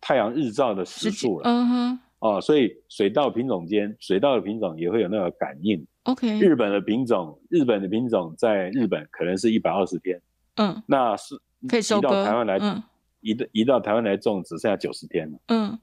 [0.00, 1.98] 太阳日照的时数了，嗯哼。
[2.20, 5.86] 哦，所以水稻品种间，水稻的品种也会有那个感应。
[6.04, 10.18] OK，日本的品种，日本的品种在日本可能是一百二十天，
[10.56, 11.34] 嗯，那是
[11.68, 11.80] 可以。
[11.80, 12.82] 移到台湾来，嗯，
[13.20, 15.38] 移移到台湾来种，只剩下九十天了。
[15.48, 15.78] 嗯，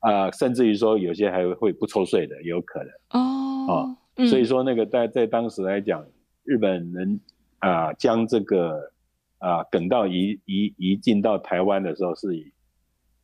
[0.00, 2.90] 啊、呃，甚至于说有些还会不抽税的，有可能。
[3.10, 6.04] 哦，哦嗯、所以说那个在在当时来讲，
[6.44, 7.20] 日本人
[7.58, 8.92] 啊将、呃、这个
[9.38, 12.52] 啊梗到移移移进到台湾的时候是以。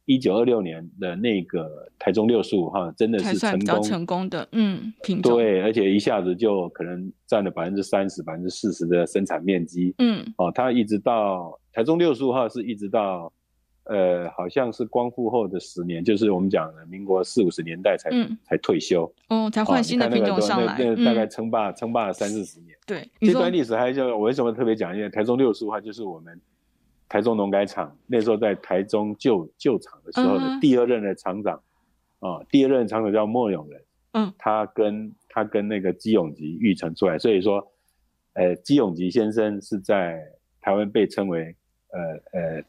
[0.06, 13.32] 一九二六年的那个台中六十五号真的是成功成功的，嗯，品种对，而且一下子就可能占了百分之三十、百分之四十的生产面积，嗯，哦，它一直到台中六十五号是一直到，
[13.84, 24.96] 呃，好像是光复后的十年，就是我们讲的民国四五十年代才、嗯、才退休，哦，才换新的品种上来，那个、大概称霸、嗯、称霸了三四十年，对，这段历史还就我为什么特别讲？
[24.96, 26.40] 因为台中六十五号就是我们。
[27.06, 31.54] 台中农改场那时候在台中旧旧厂的时候的第二任的厂长，
[32.18, 33.80] 啊、uh 第二任厂长叫莫永仁，
[34.12, 37.64] 嗯、uh 他跟他跟那个基永吉育成出来，所以说，
[38.32, 40.26] 呃，基永吉先生是在
[40.60, 41.54] 台湾被称为，
[41.92, 42.00] 呃
[42.40, 42.64] 呃，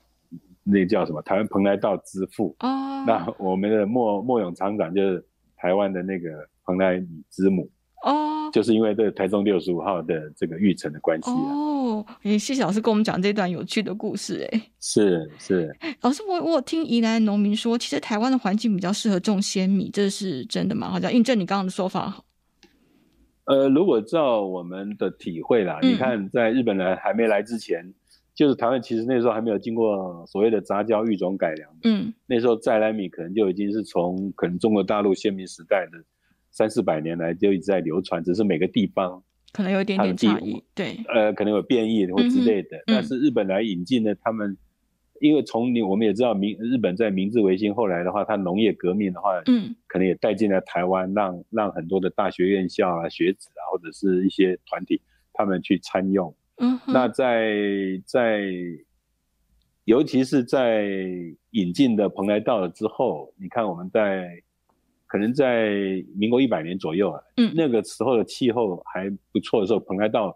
[0.66, 1.22] 那个、叫什么？
[1.22, 2.68] 台湾蓬莱道之父哦。
[2.68, 5.26] Uh 那我们的莫莫永厂长就是
[5.56, 6.30] 台湾的那个
[6.66, 7.70] 蓬莱米之母
[8.04, 11.34] 哦，uh 就是因为这个台中六十五号的这个育成的关系啊。
[11.34, 11.76] Uh.
[11.86, 20.90] 哦，谢谢老师跟我们讲这段有趣的故事，哎，是是，老师，我我有听宜兰农民说，其实台湾的环境比较适合种鲜米，这是真的吗？
[20.90, 22.26] 好像印证你刚刚的说法。
[23.46, 27.94] 呃，如果照我们的体会啦，嗯、你看，在日本人还没来之前，
[28.36, 35.98] 就是台湾其实那时候还没有经过所谓的杂交育种改良，嗯，那时候再来米可能就已经是从可能中国大陆先民时代的
[36.52, 39.24] 三四百年来就一直在流传，只是每个地方。
[39.54, 42.76] 可能有一点点差异，对，呃，可能有变异或之类的。
[42.76, 44.58] 嗯、但是日本来引进的，他们、嗯、
[45.22, 56.36] 因为从你我们也知道，明日本在明治维新后来的话，它农业革命的话，嗯，可能也带进了台湾，让让很多的大学院校啊、学子啊，或者是一些团体，他们去参用。
[56.58, 57.54] 嗯，那在
[58.06, 58.50] 在，
[59.84, 60.86] 尤其是在
[61.52, 64.42] 引进的蓬莱道了之后，你看我们在。
[65.08, 65.70] 可能在
[66.18, 70.36] 民国一百年左右啊，嗯，那个时候的气候还不错的时候，蓬莱道，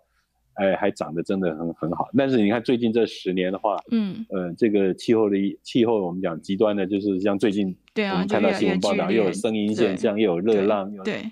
[0.54, 2.08] 哎，还长得真的很很好。
[2.16, 11.24] 但是你看最近这十年的话，嗯，呃，这个气候的气候，我们讲极端的，就是像最近，对啊，我们看到新闻报道，又有声音现象，又有热浪，又对。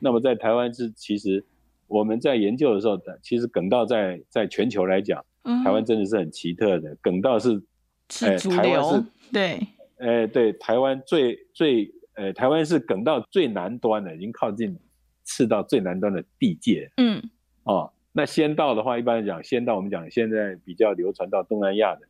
[0.00, 1.44] 那么在台湾是，其实
[1.88, 6.96] 我们在研究的时候，其实梗道在在全球来讲，嗯，台湾真的是很奇特的。
[7.02, 7.60] 梗道是，
[8.08, 9.60] 是主流，台湾是对，
[9.98, 11.92] 哎，对，台湾最最。
[12.14, 14.76] 呃，台湾是梗道最南端的，已经靠近
[15.24, 16.90] 赤道最南端的地界。
[16.96, 17.22] 嗯，
[17.62, 22.00] 哦，那仙道的话，一般来讲，仙道我们讲现在比较流传到东南亚的，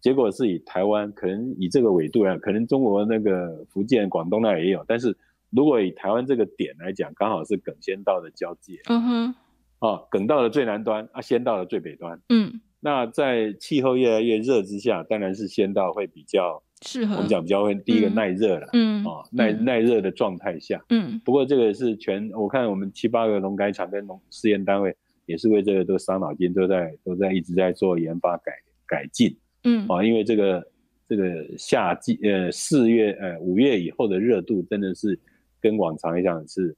[0.00, 5.14] 结果是以台湾，可能以这个纬度啊，可能中国那个福建、广东那也有，但是
[5.50, 8.80] 如果以台湾这个点来讲，刚好是梗仙道的交界。
[8.86, 9.34] 嗯哼，
[9.80, 12.20] 哦，粳稻的最南端，啊，先道的最北端。
[12.28, 16.62] 嗯，那在气候越来越热之下，当然是先道会比较。
[16.82, 17.16] 适合。
[17.16, 28.52] 我们讲比较会第一个耐热了，嗯，哦，耐耐热的状态下，嗯，不过这个是全我看我们七八个农改场跟农试验单位也是为这个都伤脑筋，都在都在一直在做研发改
[28.86, 30.66] 改进，嗯，啊，因为这个
[31.06, 35.20] 这个夏季呃四月呃五月以后的热度真的是
[35.60, 36.76] 跟往常一样是，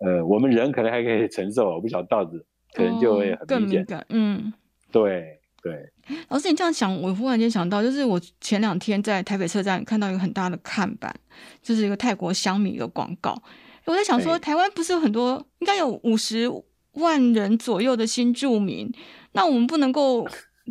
[0.00, 4.52] 呃我们人可能还可以承受，我不晓得稻子可能就会很明显，哦，嗯，
[4.90, 5.34] 对。
[5.60, 5.92] 对，
[6.28, 11.12] 老师，你这样想，我忽然间想到，就是我前两天在台北车站看到一个很大的看板，
[11.60, 13.36] 就是一个泰国香米的广告。
[13.84, 16.48] 我在想说，台湾不是有很多，应该有五十
[16.92, 18.88] 万人左右的新住民，
[19.32, 20.24] 那我们不能够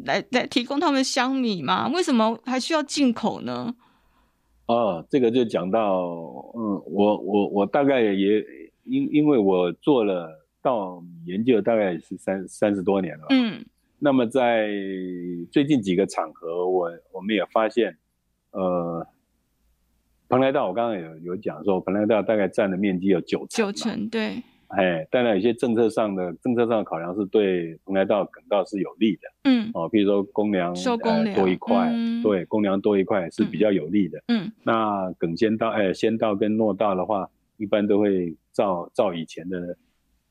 [0.06, 1.90] 来来提供他们香米吗？
[1.94, 3.76] 为什么还需要进口呢？
[4.68, 6.04] 哦，这个就讲到，
[6.56, 8.46] 嗯，我我我大概也
[8.84, 13.66] 因因为我做了稻米研究，大概也是三三十多年了，嗯。
[14.00, 14.70] 那么在
[15.52, 17.98] 最近几个场合，我我们也发现，
[18.52, 19.08] 呃，
[20.30, 24.44] 蓬莱道我刚刚有有讲说，蓬莱道大概占的面积有九成，九成对。
[24.70, 29.22] 哎，当然有些政策上的政策上的考量是对蓬莱道、梗道是有利的。
[29.46, 34.22] 嗯，哦，比如说公粮收公粮、呃、多一块，嗯、对，公粮多一块是比较有利的。
[34.28, 39.78] 嗯，那梗先道、哎，先道跟诺道的话，一般都会照照以前的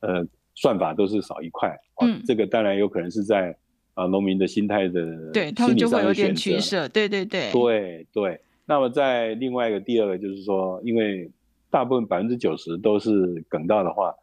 [0.00, 1.70] 呃算法都是少一块。
[1.96, 3.56] 哦、嗯，这个当然有可能是在
[3.94, 6.86] 啊农民的心态的，对他们就会有点取舍。
[6.88, 8.40] 对对对，对对。
[8.66, 11.30] 那么在另外一个第二个就是说，因为
[11.70, 14.14] 大部分百分之九十都是梗道的话。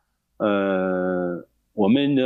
[0.44, 2.24] 呃，我们的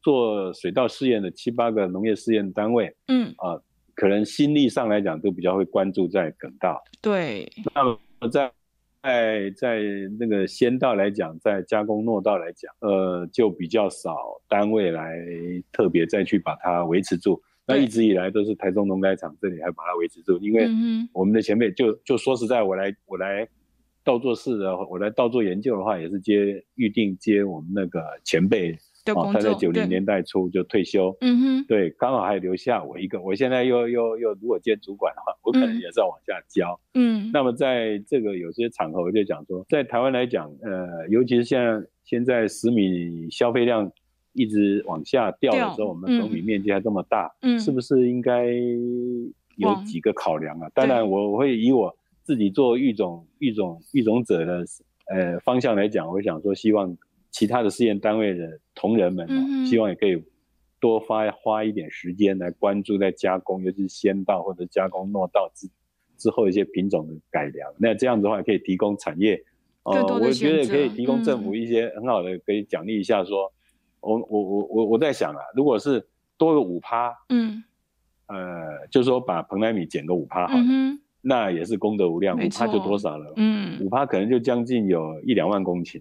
[0.00, 3.62] 做水稻试验的七八个农业试验单位，嗯啊、呃，
[3.94, 6.82] 可能心力上来讲都比较会关注在耿道。
[7.02, 7.46] 对。
[7.74, 7.98] 那么
[8.32, 8.50] 在
[9.02, 9.80] 在在
[10.18, 14.16] 那个先稻来讲，在加工糯稻来讲，呃，就比较少
[14.48, 15.14] 单位来
[15.70, 17.38] 特别再去把它维持住。
[17.66, 20.66] 那一直以来都是台中农改场这里还把它维持住，因为
[21.12, 23.46] 我们的前辈就就说实在，我来我来。
[24.08, 28.72] 稻作室的，我来倒做研究的话，也是接预定接我们那个前辈，
[29.14, 43.92] 哦，他在九零年代初就退休，嗯哼，对，刚好还留下我一个，我现在又又又如果接主管的话，我可能也是要往下教，嗯，那么在这个有些场合，我就讲说，在台湾来讲，呃，尤其是现在现在食米消费量
[44.32, 48.46] 一直往下掉的时候，我们农米面积还这么大，嗯，是不是应该
[49.56, 50.70] 有几个考量啊？
[50.72, 51.94] 当然，我我会以我。
[52.28, 54.62] 自己做育种、育种、育种者的
[55.06, 56.94] 呃方向来讲，我想说，希望
[57.30, 60.22] 其他的试验单位的同仁们、嗯，希望也可以
[60.78, 65.66] 多花花一点时间来关注在加工，尤其是先稻或者加工糯稻之
[66.18, 67.72] 之后一些品种的改良。
[67.78, 69.42] 那这样子的话，可以提供产业，
[69.84, 73.50] 呃，我觉得可以提供政府一些很好的，可以奖励一下说，
[74.02, 77.64] 嗯，我我我我我在想啊，如果是多个五趴，嗯，
[78.26, 80.62] 呃，就是说把蓬莱米减个五趴好了。
[80.62, 83.32] 嗯那也是功德无量，五趴就多少了？
[83.36, 86.00] 嗯，五趴可能就将近有一两万公顷，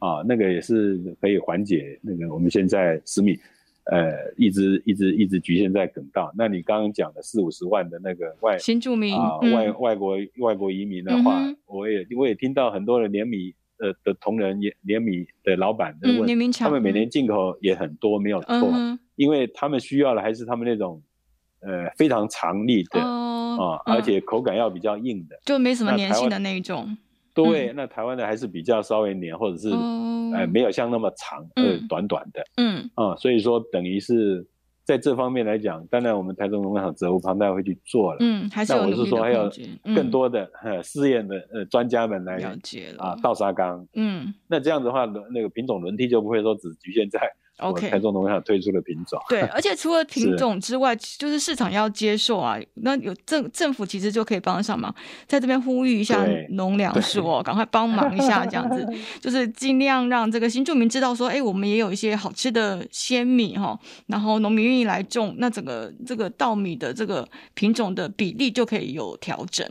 [0.00, 3.38] 啊，那个也是可以缓解那个我们现在食米，
[3.84, 6.32] 呃，一直一直一直局限在梗道。
[6.36, 21.00] 那你刚刚讲的四五十万的那个外新住民啊，嗯、外外国外国移民的话，嗯、我也我也听到很多的碾米呃的同仁也碾米的老板在问、嗯，他们每年进口也很多，没有错、嗯，因为他们需要的还是他们那种
[21.60, 23.00] 呃非常长力的。
[23.00, 26.96] 哦啊、嗯，而且口感要比较硬的，就没什么粘性的那一种。
[27.34, 32.44] 对，嗯、那台湾的还是比较稍微黏，或者是、哦、呃没有像那么长，呃、嗯、短短的。
[32.56, 34.46] 嗯啊、嗯，所以说等于是
[34.84, 38.18] 在这方面来讲，当然我们台中农场责无旁贷会去做了。
[38.20, 39.50] 嗯，还是我是说还有
[39.94, 43.86] 更多的、嗯、呃试验的呃专家们来了解了啊倒沙缸。
[43.94, 47.20] 嗯，那这样子的话，那个品种轮替就不会说只局限在。
[47.62, 52.58] OK，台中农场推出的品种，对，而且除了 品种之外，是就是市场要接受啊。
[52.74, 54.94] 那有政政府其实就可以帮上忙，
[55.26, 58.86] 在这边呼吁一下农粮署哦，赶快帮忙一下，这样子
[59.20, 69.66] 就是尽量让这个新住民知道说，哎，我们也有一些好吃的鲜米哈，然后农民愿意来种，那整个这个稻米的这个品种的比例就可以有调整。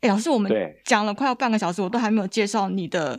[0.00, 0.52] 哎，老师，我们
[0.84, 3.18] 讲了快要半个小时，我都还没有介绍你的。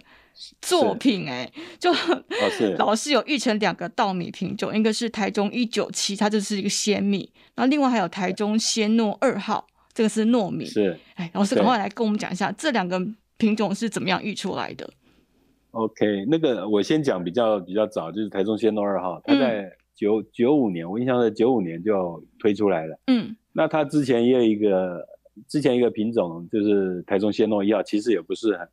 [0.61, 1.95] 作品哎、欸，就、哦、
[2.79, 10.65] 老师有育成两个稻米品种，一个是台中一九七，它就是一个鲜米，然后另外还有台中鲜糯二号，这个是糯米。
[10.65, 12.99] 是，哎，老师赶快来跟我们讲一下这两个
[13.37, 14.89] 品种是怎么样育出来的。
[15.71, 22.99] OK，那个我先讲比较比较早，就是台中鲜糯二号，它在九九五年，我印象在九五年就推出来了。
[23.07, 25.05] 嗯，那它之前也有一个，
[25.47, 28.67] 之前一个品种就是台中鲜糯一号，其实也不是很。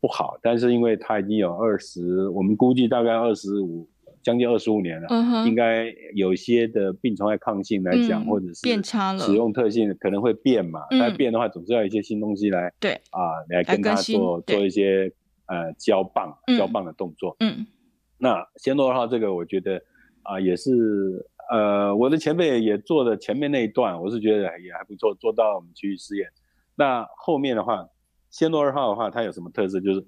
[0.00, 3.86] 不好，但是因为它已经有二十，我们估计大概二十五，
[4.22, 10.80] 将近二十五年了，嗯、应该有些的病虫害抗性来讲，嗯、或者是变差了，使用特性可能会变嘛。
[10.90, 15.12] 那、嗯、变的话，总是要一些新东西来，对啊，来跟它做做一些
[15.44, 17.36] 呃交棒、交棒的动作。
[17.40, 17.66] 嗯，
[18.16, 19.76] 那鲜糯二号这个，我觉得
[20.22, 26.26] 啊、呃，也是呃，我的前辈也做的前面那一段，我是觉得也还不错，做到我们区域试验。
[26.74, 27.86] 那后面的话。
[28.30, 29.80] 鲜糯二号的话，它有什么特色？
[29.80, 30.04] 就是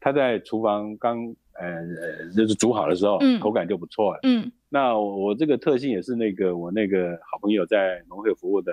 [0.00, 1.18] 它在厨房刚
[1.54, 4.20] 呃呃就是煮好的时候，嗯、口感就不错了。
[4.22, 8.72] 嗯，那我，我这个特性也是那个我那个好朋友在农会服务的，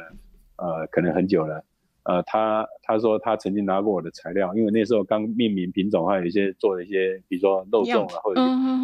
[0.57, 1.63] 呃，可能很久了。
[2.03, 8.41] 呃，他他说他曾经拿过我的材料，因为那时候刚命名品种，还有一些做了一些，比如说肉粽啊，或者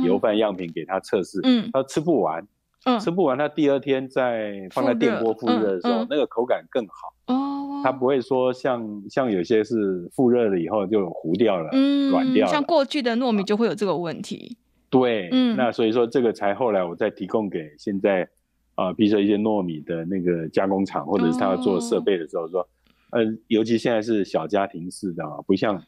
[0.08, 1.42] 油饭样品给他测试。
[1.44, 2.48] 嗯，他吃不完，
[2.86, 7.34] 嗯，吃不完，它第二天再放在电锅复热的时候，嗯嗯，那个口感更好。
[7.34, 12.52] 哦，它不会说像像有些是复热了以后就糊掉了，嗯，软掉了。
[12.52, 14.58] 像过去的糯米就会有这个问题。
[14.90, 18.28] 对，嗯，那所以说这个才后来我再提供给现在
[18.76, 22.68] 啊，比如说一些糯米的那个加工厂，或者是他要做设备的时候说，
[23.12, 25.84] 呃，尤其现在是小家庭式的啊，不像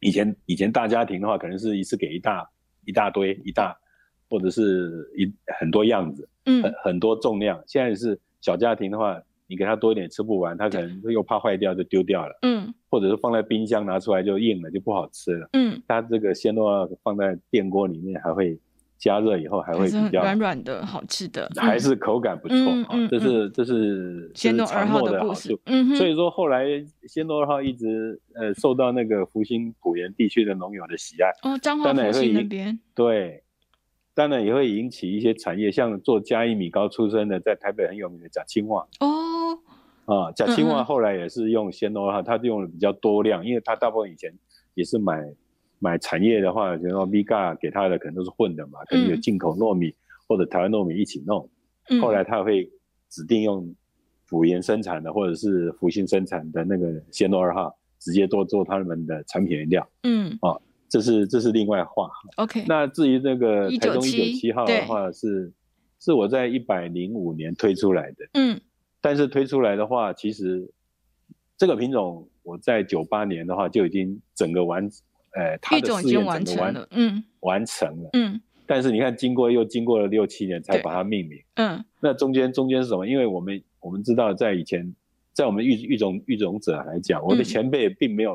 [0.00, 2.46] 以前以前大家庭的话，可能是一次给一大
[2.84, 3.74] 一大堆一大，
[4.28, 7.62] 或者是一很多样子，嗯，很很多重量。
[7.66, 18.58] 现在是小家庭的话，你给他多一点吃不完，他可能又怕坏掉就丢掉了，嗯，或者是放在冰箱拿出来就硬了就不好吃了，嗯，他这个鲜肉啊放在电锅里面还会。
[18.98, 22.56] 加热以后还会比较软软的，好吃的，还是口感不错。
[22.56, 25.60] 嗯嗯、这是这是鲜肉二号的好处。
[25.66, 25.96] 嗯哼。
[25.96, 26.64] 所以说后来
[27.06, 31.28] 鲜肉二号一直呃受到那个福星浦园地区的农友的喜爱。
[31.42, 32.78] 哦，彰化福兴那边。
[32.94, 33.44] 对，
[34.16, 38.84] 当然也会引起一些产业，像做嘉义米糕出身的，在台北很有名的贾青蛙。
[38.98, 39.58] 哦。
[40.06, 44.34] 啊，贾青蛙后来也是用鲜肉二号，他用的比较多量，因为他大部分以前
[44.74, 45.22] 也是买。
[45.78, 49.94] 买产业的话，比如说 Vega 给他的可能都是混的嘛，可能有进口糯米
[50.26, 51.46] 或者台湾糯米一起弄。
[51.90, 52.66] 嗯、后来他会
[53.10, 53.74] 指定用
[54.24, 59.86] 辅盐生产的或者是福兴生产的那个鲜肉二号，直接多做他们的产品原料。
[60.04, 60.56] 嗯，啊，
[60.88, 62.10] 这是这是另外话。
[62.36, 62.64] OK。
[62.66, 65.52] 那至于那个台中一九七号的话是，是
[66.00, 68.28] 是我在一百零五年推出来的。
[68.34, 68.60] 嗯。
[69.00, 70.70] 但是推出来的话，其实
[71.56, 74.88] 这个品种我在九八年的话就已经整个完。
[75.38, 83.06] 呃，它的试验整个完成了，嗯，完成了，嗯，但是你看，经过又经过了六七年才把它命名，嗯，那中间中间是什么？
[83.06, 84.94] 因为我们我们知道，在以前，
[85.34, 88.34] 在我们育育种育种者来讲，我的前辈并没有，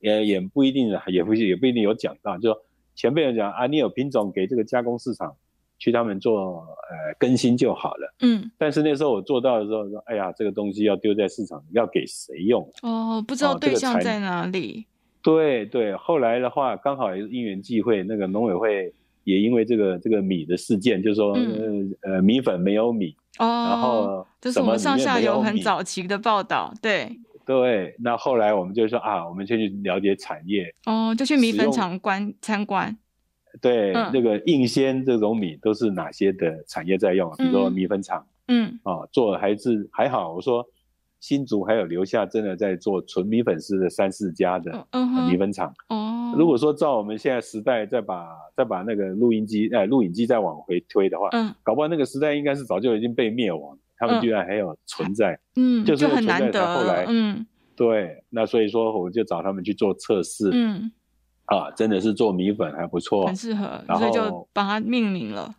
[0.00, 2.62] 也、嗯、也不一定，也不也不一定有讲到，就说
[2.94, 5.34] 前辈讲啊，你有品种给这个加工市场
[5.78, 12.66] 去他们做呃更新就好了，嗯，但是那时候我做到的时候说，哎呀，这个东西要丢在市场，要给谁用？
[12.82, 14.86] 哦，不知道对象在哪里。
[15.22, 18.94] 对对，后来的话刚好也是因缘际会，那个农委会
[19.24, 27.10] 也因为这个这个米的事件，就是说、嗯、呃米粉没有米，哦，然后这是我们上下游很早期的报道，对
[27.46, 32.94] 对，那后来我们就说啊，我们先去了解产业，哦，就去米粉厂观参观，
[33.62, 40.66] 对，嗯、那个应鲜这种米都是哪些的产业在用，比如说米粉厂，嗯，啊，做还是还好，我说。
[41.18, 44.86] 新竹还有留下真的在做纯米粉丝的三四家的
[45.28, 45.74] 米粉厂。
[45.88, 56.74] 哦，如果说照我们现在时代再把再把那个录音机哎录影机再往回推的话，嗯，搞不好那个时代应该是早就已经被灭亡，他们居然还有存在， 嗯，就是很难得。
[56.74, 60.90] 后来，嗯，对，那所以说我就找他们去做测试，嗯，
[61.46, 65.54] 啊，真的是做米粉还不错，很适合，然后就把它命名了。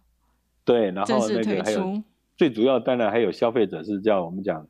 [0.63, 2.01] 对，然后那个还有
[2.35, 4.67] 最主要当然还有消费者是叫我们讲。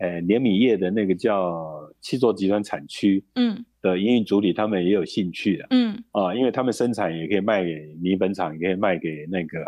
[0.00, 9.58] 呃，联米业的那个叫七座集团产区，嗯，的营运主体，他们也有兴趣的，嗯，啊，因为他们生产也可以卖给米粉厂，也可以卖给那个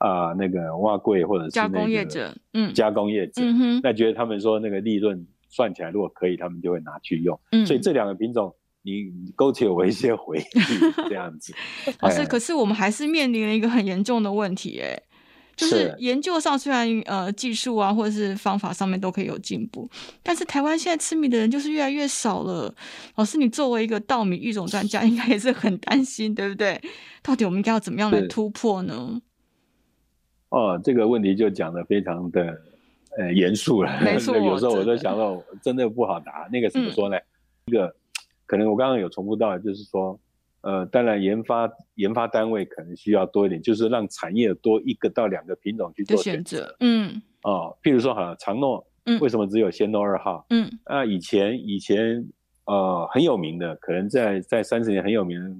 [0.00, 10.42] 啊那个挖柜或者是、加工业者，嗯，加工业者，嗯哼，那觉得他们说那个利润算起来如果可以，他们就会拿去用，嗯，所以这两个品种你勾起我一些回忆，
[11.08, 11.54] 这样子。
[12.00, 15.00] 老师，可是我们还是面临了一个很严重的问题，哎。
[15.56, 19.86] 就是研究上虽然呃技术啊或者是方法上面都可以有进步，
[20.22, 22.74] 但是台湾现在吃米的人就是越来越少了。
[23.16, 26.80] 老师，你作为一个稻米育种专家，应该也是很担心，对不对？
[27.22, 29.20] 到底我们应该要怎么样来突破呢？
[30.50, 32.60] 哦，这个问题就讲得非常的
[33.16, 33.90] 呃严肃了。
[34.04, 36.48] 没错，有时候我都想到真的不好答。
[36.52, 37.16] 那个怎么说呢？
[37.16, 37.22] 嗯、
[37.66, 37.94] 一个
[38.46, 40.20] 可能我刚刚有重复到，就是说。
[40.62, 46.76] 呃，当然，研发研发单位可能需要多一点，就是让产业多一个到两个品种去做选择。
[46.80, 50.44] 嗯，哦，譬如说，好了，长诺，嗯，为什么只有鲜糯二号？
[50.50, 52.22] 嗯，啊，以前以前
[52.66, 55.50] 呃很有名的，可能在在三十年很有名的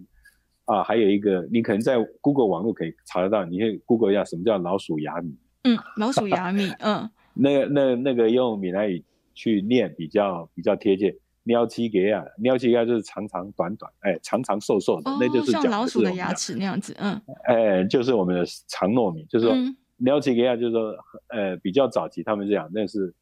[0.71, 5.37] 啊，还有一个，你可能在 Google 网络可以查得到，你可以 Google 一下什么叫老鼠牙米。
[5.64, 9.05] 嗯，老鼠牙米，嗯， 那个那那个用闽南语
[9.35, 11.16] 去念比较比较贴切。
[11.43, 19.57] 鸟七个啊，鸟七个就是长长短短，哎，长长瘦瘦的，哦、那就是像老鼠的牙齿那样子，嗯，哎，就是我们的长糯米，就是说
[19.97, 20.95] 鸟七个啊，就是说，
[21.29, 23.12] 呃，比较早期他们这样，那是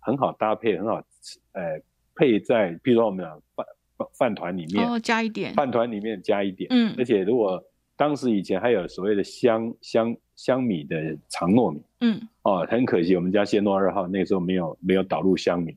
[0.00, 1.80] 很好搭配，很好吃，呃，
[2.16, 3.64] 配在，比如说我们讲饭
[4.12, 7.62] 饭团里面，哦，加一点，饭团里面加一点，嗯，而且如果
[7.96, 15.76] 当时以前还有所谓的香香香米的长糯米，嗯，哦，很可惜我们家谢诺二号那个时候没有没有导入香米。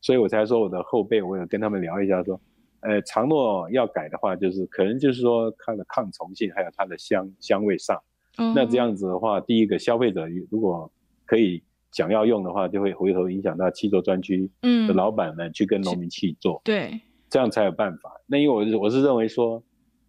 [0.00, 2.40] 所以我才说我的后辈，我有跟他们聊一下，说，
[2.80, 7.96] 呃，长糯要改的话，就是可能就是说它的抗虫性，还有它的香香味上。
[8.36, 8.52] 嗯。
[8.52, 10.90] 那这样子的话，第一个消费者如果
[11.24, 11.62] 可以
[11.92, 16.56] 想要用的话，就会回头影响到七座专区的老板们去跟农民去做。
[16.56, 16.64] 嗯。
[16.64, 17.00] 对。
[17.32, 18.12] 这样才有办法。
[18.26, 19.62] 那因为我是我是认为说，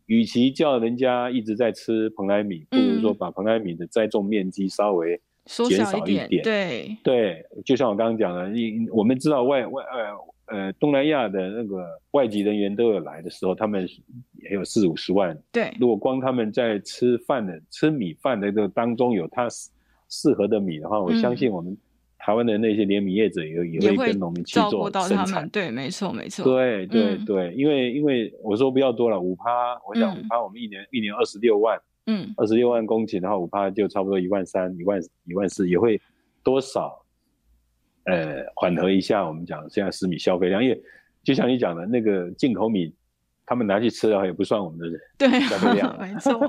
[0.07, 6.25] 与其叫人家一直在吃蓬莱米，不如说把蓬莱米的栽种面积稍微减少一点。
[6.25, 13.87] 一点对对，就像我刚刚讲的，你我们知道外外呃呃东南亚的那个外籍人员都有来的时候，他们
[14.41, 15.41] 也有四五十万。
[15.49, 19.47] 对，如果光他们在吃饭的吃米饭的这个当中有他
[20.09, 21.77] 适合的米的话，我相信我们。
[22.25, 35.99] 台湾的那些连米业者也也会跟农民去做生产，对，没错，没错，对对对，嗯、因为因为我说不要多了，五趴，我想五趴，我们一年、嗯、一年二十六万，嗯，二十六万公顷的话，五趴就差不多一万三、一万一万四，也会
[36.41, 37.05] 多少，
[38.05, 40.81] 呃，缓和一下我们讲现在食米消费量，因为
[41.23, 42.93] 就像你讲的那个进口米。
[43.45, 46.39] 他们拿去吃的话，也不算我们的人对消费量， 没错。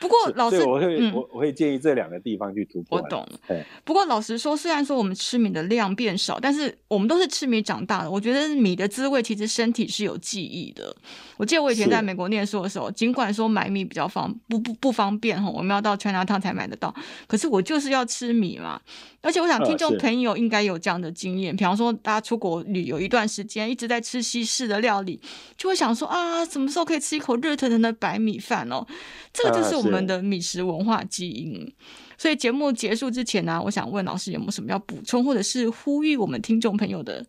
[0.00, 2.98] 不过老师，我会、嗯、我我会建议这两个地方去突破。
[2.98, 3.64] 我懂了。
[3.84, 8.10] 不过老实说，虽然说我们吃米的量变少，但是我们都是吃米长大的。
[8.10, 10.94] 我觉得米的滋味其实身体是有记忆的。
[11.36, 16.94] 我记得我以前在美国念书的时候，尽管说买米比较方不不不方便哈，我们要到 Chinatown 才买得到，
[17.26, 18.80] 可是我就是要吃米嘛。
[19.22, 25.18] 而且我想听众朋友应该有这样的经验，比方说大家出国旅游一段时间，一直在吃西式的料理，
[25.56, 28.84] 就会想说啊，什么时候可以吃一口热腾腾的白米饭哦？
[29.32, 31.72] 这个就是我们的米食文化基因。
[32.16, 37.24] 所以节目结束之前呢，我想问老师有没有什么要补充，或者是呼吁我们听众朋友的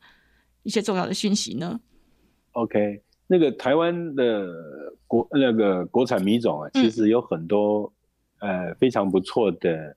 [0.64, 1.80] 一些重要的讯息呢
[2.52, 4.48] ？OK，那个台湾的
[5.08, 7.92] 国那个国产米种啊，其实有很多、
[8.40, 9.96] 嗯、呃非常不错的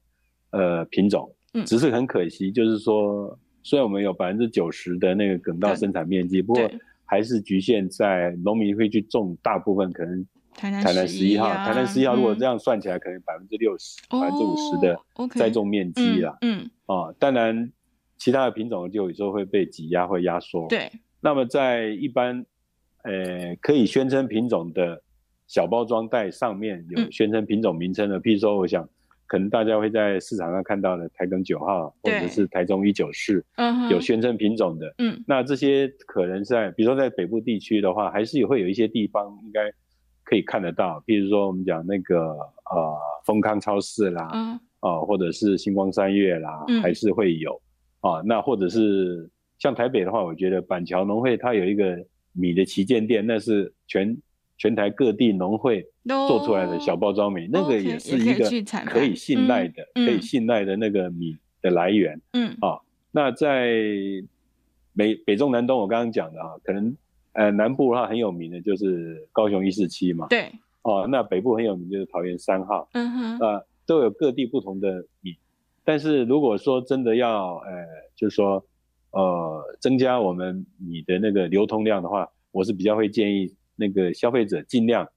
[0.50, 1.32] 呃品种。
[1.64, 6.70] 只是很可惜，就是说，虽然我们有百分之九十的那个梗稻生产面积，不过
[7.08, 15.00] 还是局限在农民会去种大部分可能台南十一号，台南十一号如果这样算起来，可能百分之六十、百分之五十的
[15.34, 16.36] 栽种面积了。
[16.42, 17.72] 嗯，啊，当然
[18.18, 20.68] 其他的品种就有时候会被挤压或压缩。
[20.68, 22.44] 对，那么在一般
[23.04, 25.02] 呃可以宣称品种的
[25.46, 28.86] 小包装袋上面有宣称品种名称的，譬如说，我想。
[29.28, 33.44] 可能大家会在市场上看到的台梗九号，或者是台中一九四，
[33.90, 34.94] 有宣称品种的。
[34.98, 39.70] 嗯，那这些可能在，比如说在北部地区的话，还是会有一些地方应该
[40.24, 41.04] 可以看得到。
[41.06, 47.60] 譬如说我们讲那个呃丰康超市啦，嗯，啊，或者是星光三月啦，嗯、还是会有
[48.00, 48.22] 啊。
[48.24, 51.96] 那或者是像台北的话，我觉得板桥农会它有一个
[52.32, 54.16] 米的旗舰店，那是全。
[54.58, 58.44] 全台各地农会做出来的小包装米那个也是一个
[58.86, 62.20] 可以信赖的、可以信赖的那个米的来源。
[62.32, 62.80] 嗯，啊，
[63.12, 63.70] 那在
[64.96, 66.96] 北北中南东，我刚刚讲的啊，可能
[67.34, 70.26] 呃南部的话很有名的就是高雄一四七嘛。
[70.28, 70.50] 对。
[70.82, 72.88] 哦、啊，那北部很有名就是桃园三号。
[72.94, 73.38] 嗯哼。
[73.38, 75.36] 啊，都有各地不同的米，
[75.84, 77.86] 但是如果说真的要呃，
[78.16, 78.64] 就是说
[79.12, 83.54] 呃增加我们米的那个流通量的话，我是比较会建议。
[83.78, 85.08] 那个消费者尽量，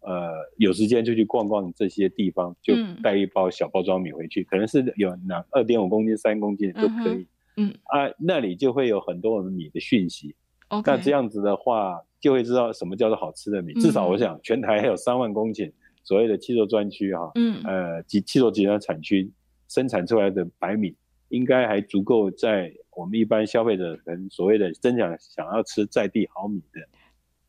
[0.00, 7.26] 呃，有时间就去逛逛这些地方，就带一包小包装米回去，嗯、可能是有两二点五公斤、三公斤都可以。
[7.56, 10.34] 嗯，嗯啊，那里就会有很多我们米的讯息。
[10.68, 13.72] Okay, 那这样子的话，就会知道什么叫做好吃的米。
[13.74, 15.72] 嗯、至少我想，全台还有三万公顷
[16.04, 19.30] 所谓的汽作专区哈，嗯，呃，及汽作集团产区
[19.68, 20.94] 生产出来的白米，
[21.28, 26.80] 应该还足够在我们一般消费者可能所谓的真想想要吃在地好米的。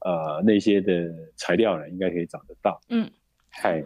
[0.02, 2.80] 呃，那些的材料呢，应该可以找得到。
[2.90, 3.10] 嗯，
[3.50, 3.84] 嗨，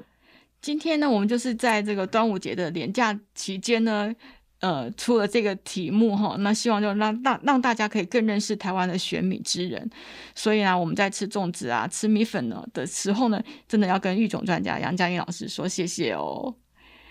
[0.61, 4.14] 今天呢，我们就是在这个端午节的连假期间呢，
[4.59, 9.89] 呃，出了这个题目哈，那希望就让让让大家可以更认识台湾的选米之人。
[10.36, 16.55] 所以呢，我们在吃粽子啊、吃米粉呢的时候呢，真的要跟育种专家杨佳音老师说谢谢哦。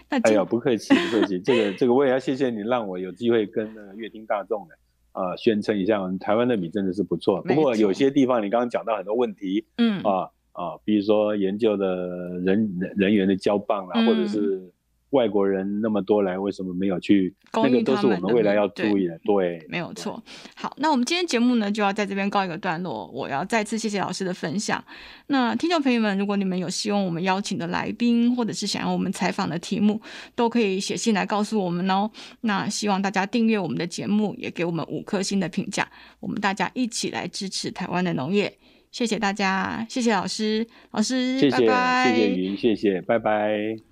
[0.09, 4.79] 那哎呀，不客气，不客气，这个这个我也要谢谢你，让我有机会跟那个乐听大众的。
[5.13, 7.41] 呃，宣称一下，台湾的米真的是不错。
[7.43, 14.71] 不过有些地方，你刚刚讲到很多问题，嗯啊啊，比如说研究的人人人员的交棒啦，嗯、或者是。
[15.13, 17.35] 外国人那么多来，为什么没有去？
[17.55, 19.19] 那个都是我们未来要注意的。
[19.25, 20.23] 对，对，没有错。
[20.55, 23.07] 好，那我们今天节目呢，就要在这边告一个段落。
[23.13, 24.83] 我要再次谢谢老师的分享。
[25.27, 30.01] 那听众朋友们，如果你们有希望我们邀请的来宾，或者是想要我们采访的题目，
[30.35, 32.11] 都可以写信来告诉我们哦。
[32.41, 35.87] 那希望大家订阅我们的节目，也给我们五颗星的评价。
[36.21, 38.57] 我们大家一起来支持台湾的农业。
[38.91, 43.92] 谢谢大家，谢谢老师，老师，谢谢，拜拜，谢谢云，谢谢，拜拜。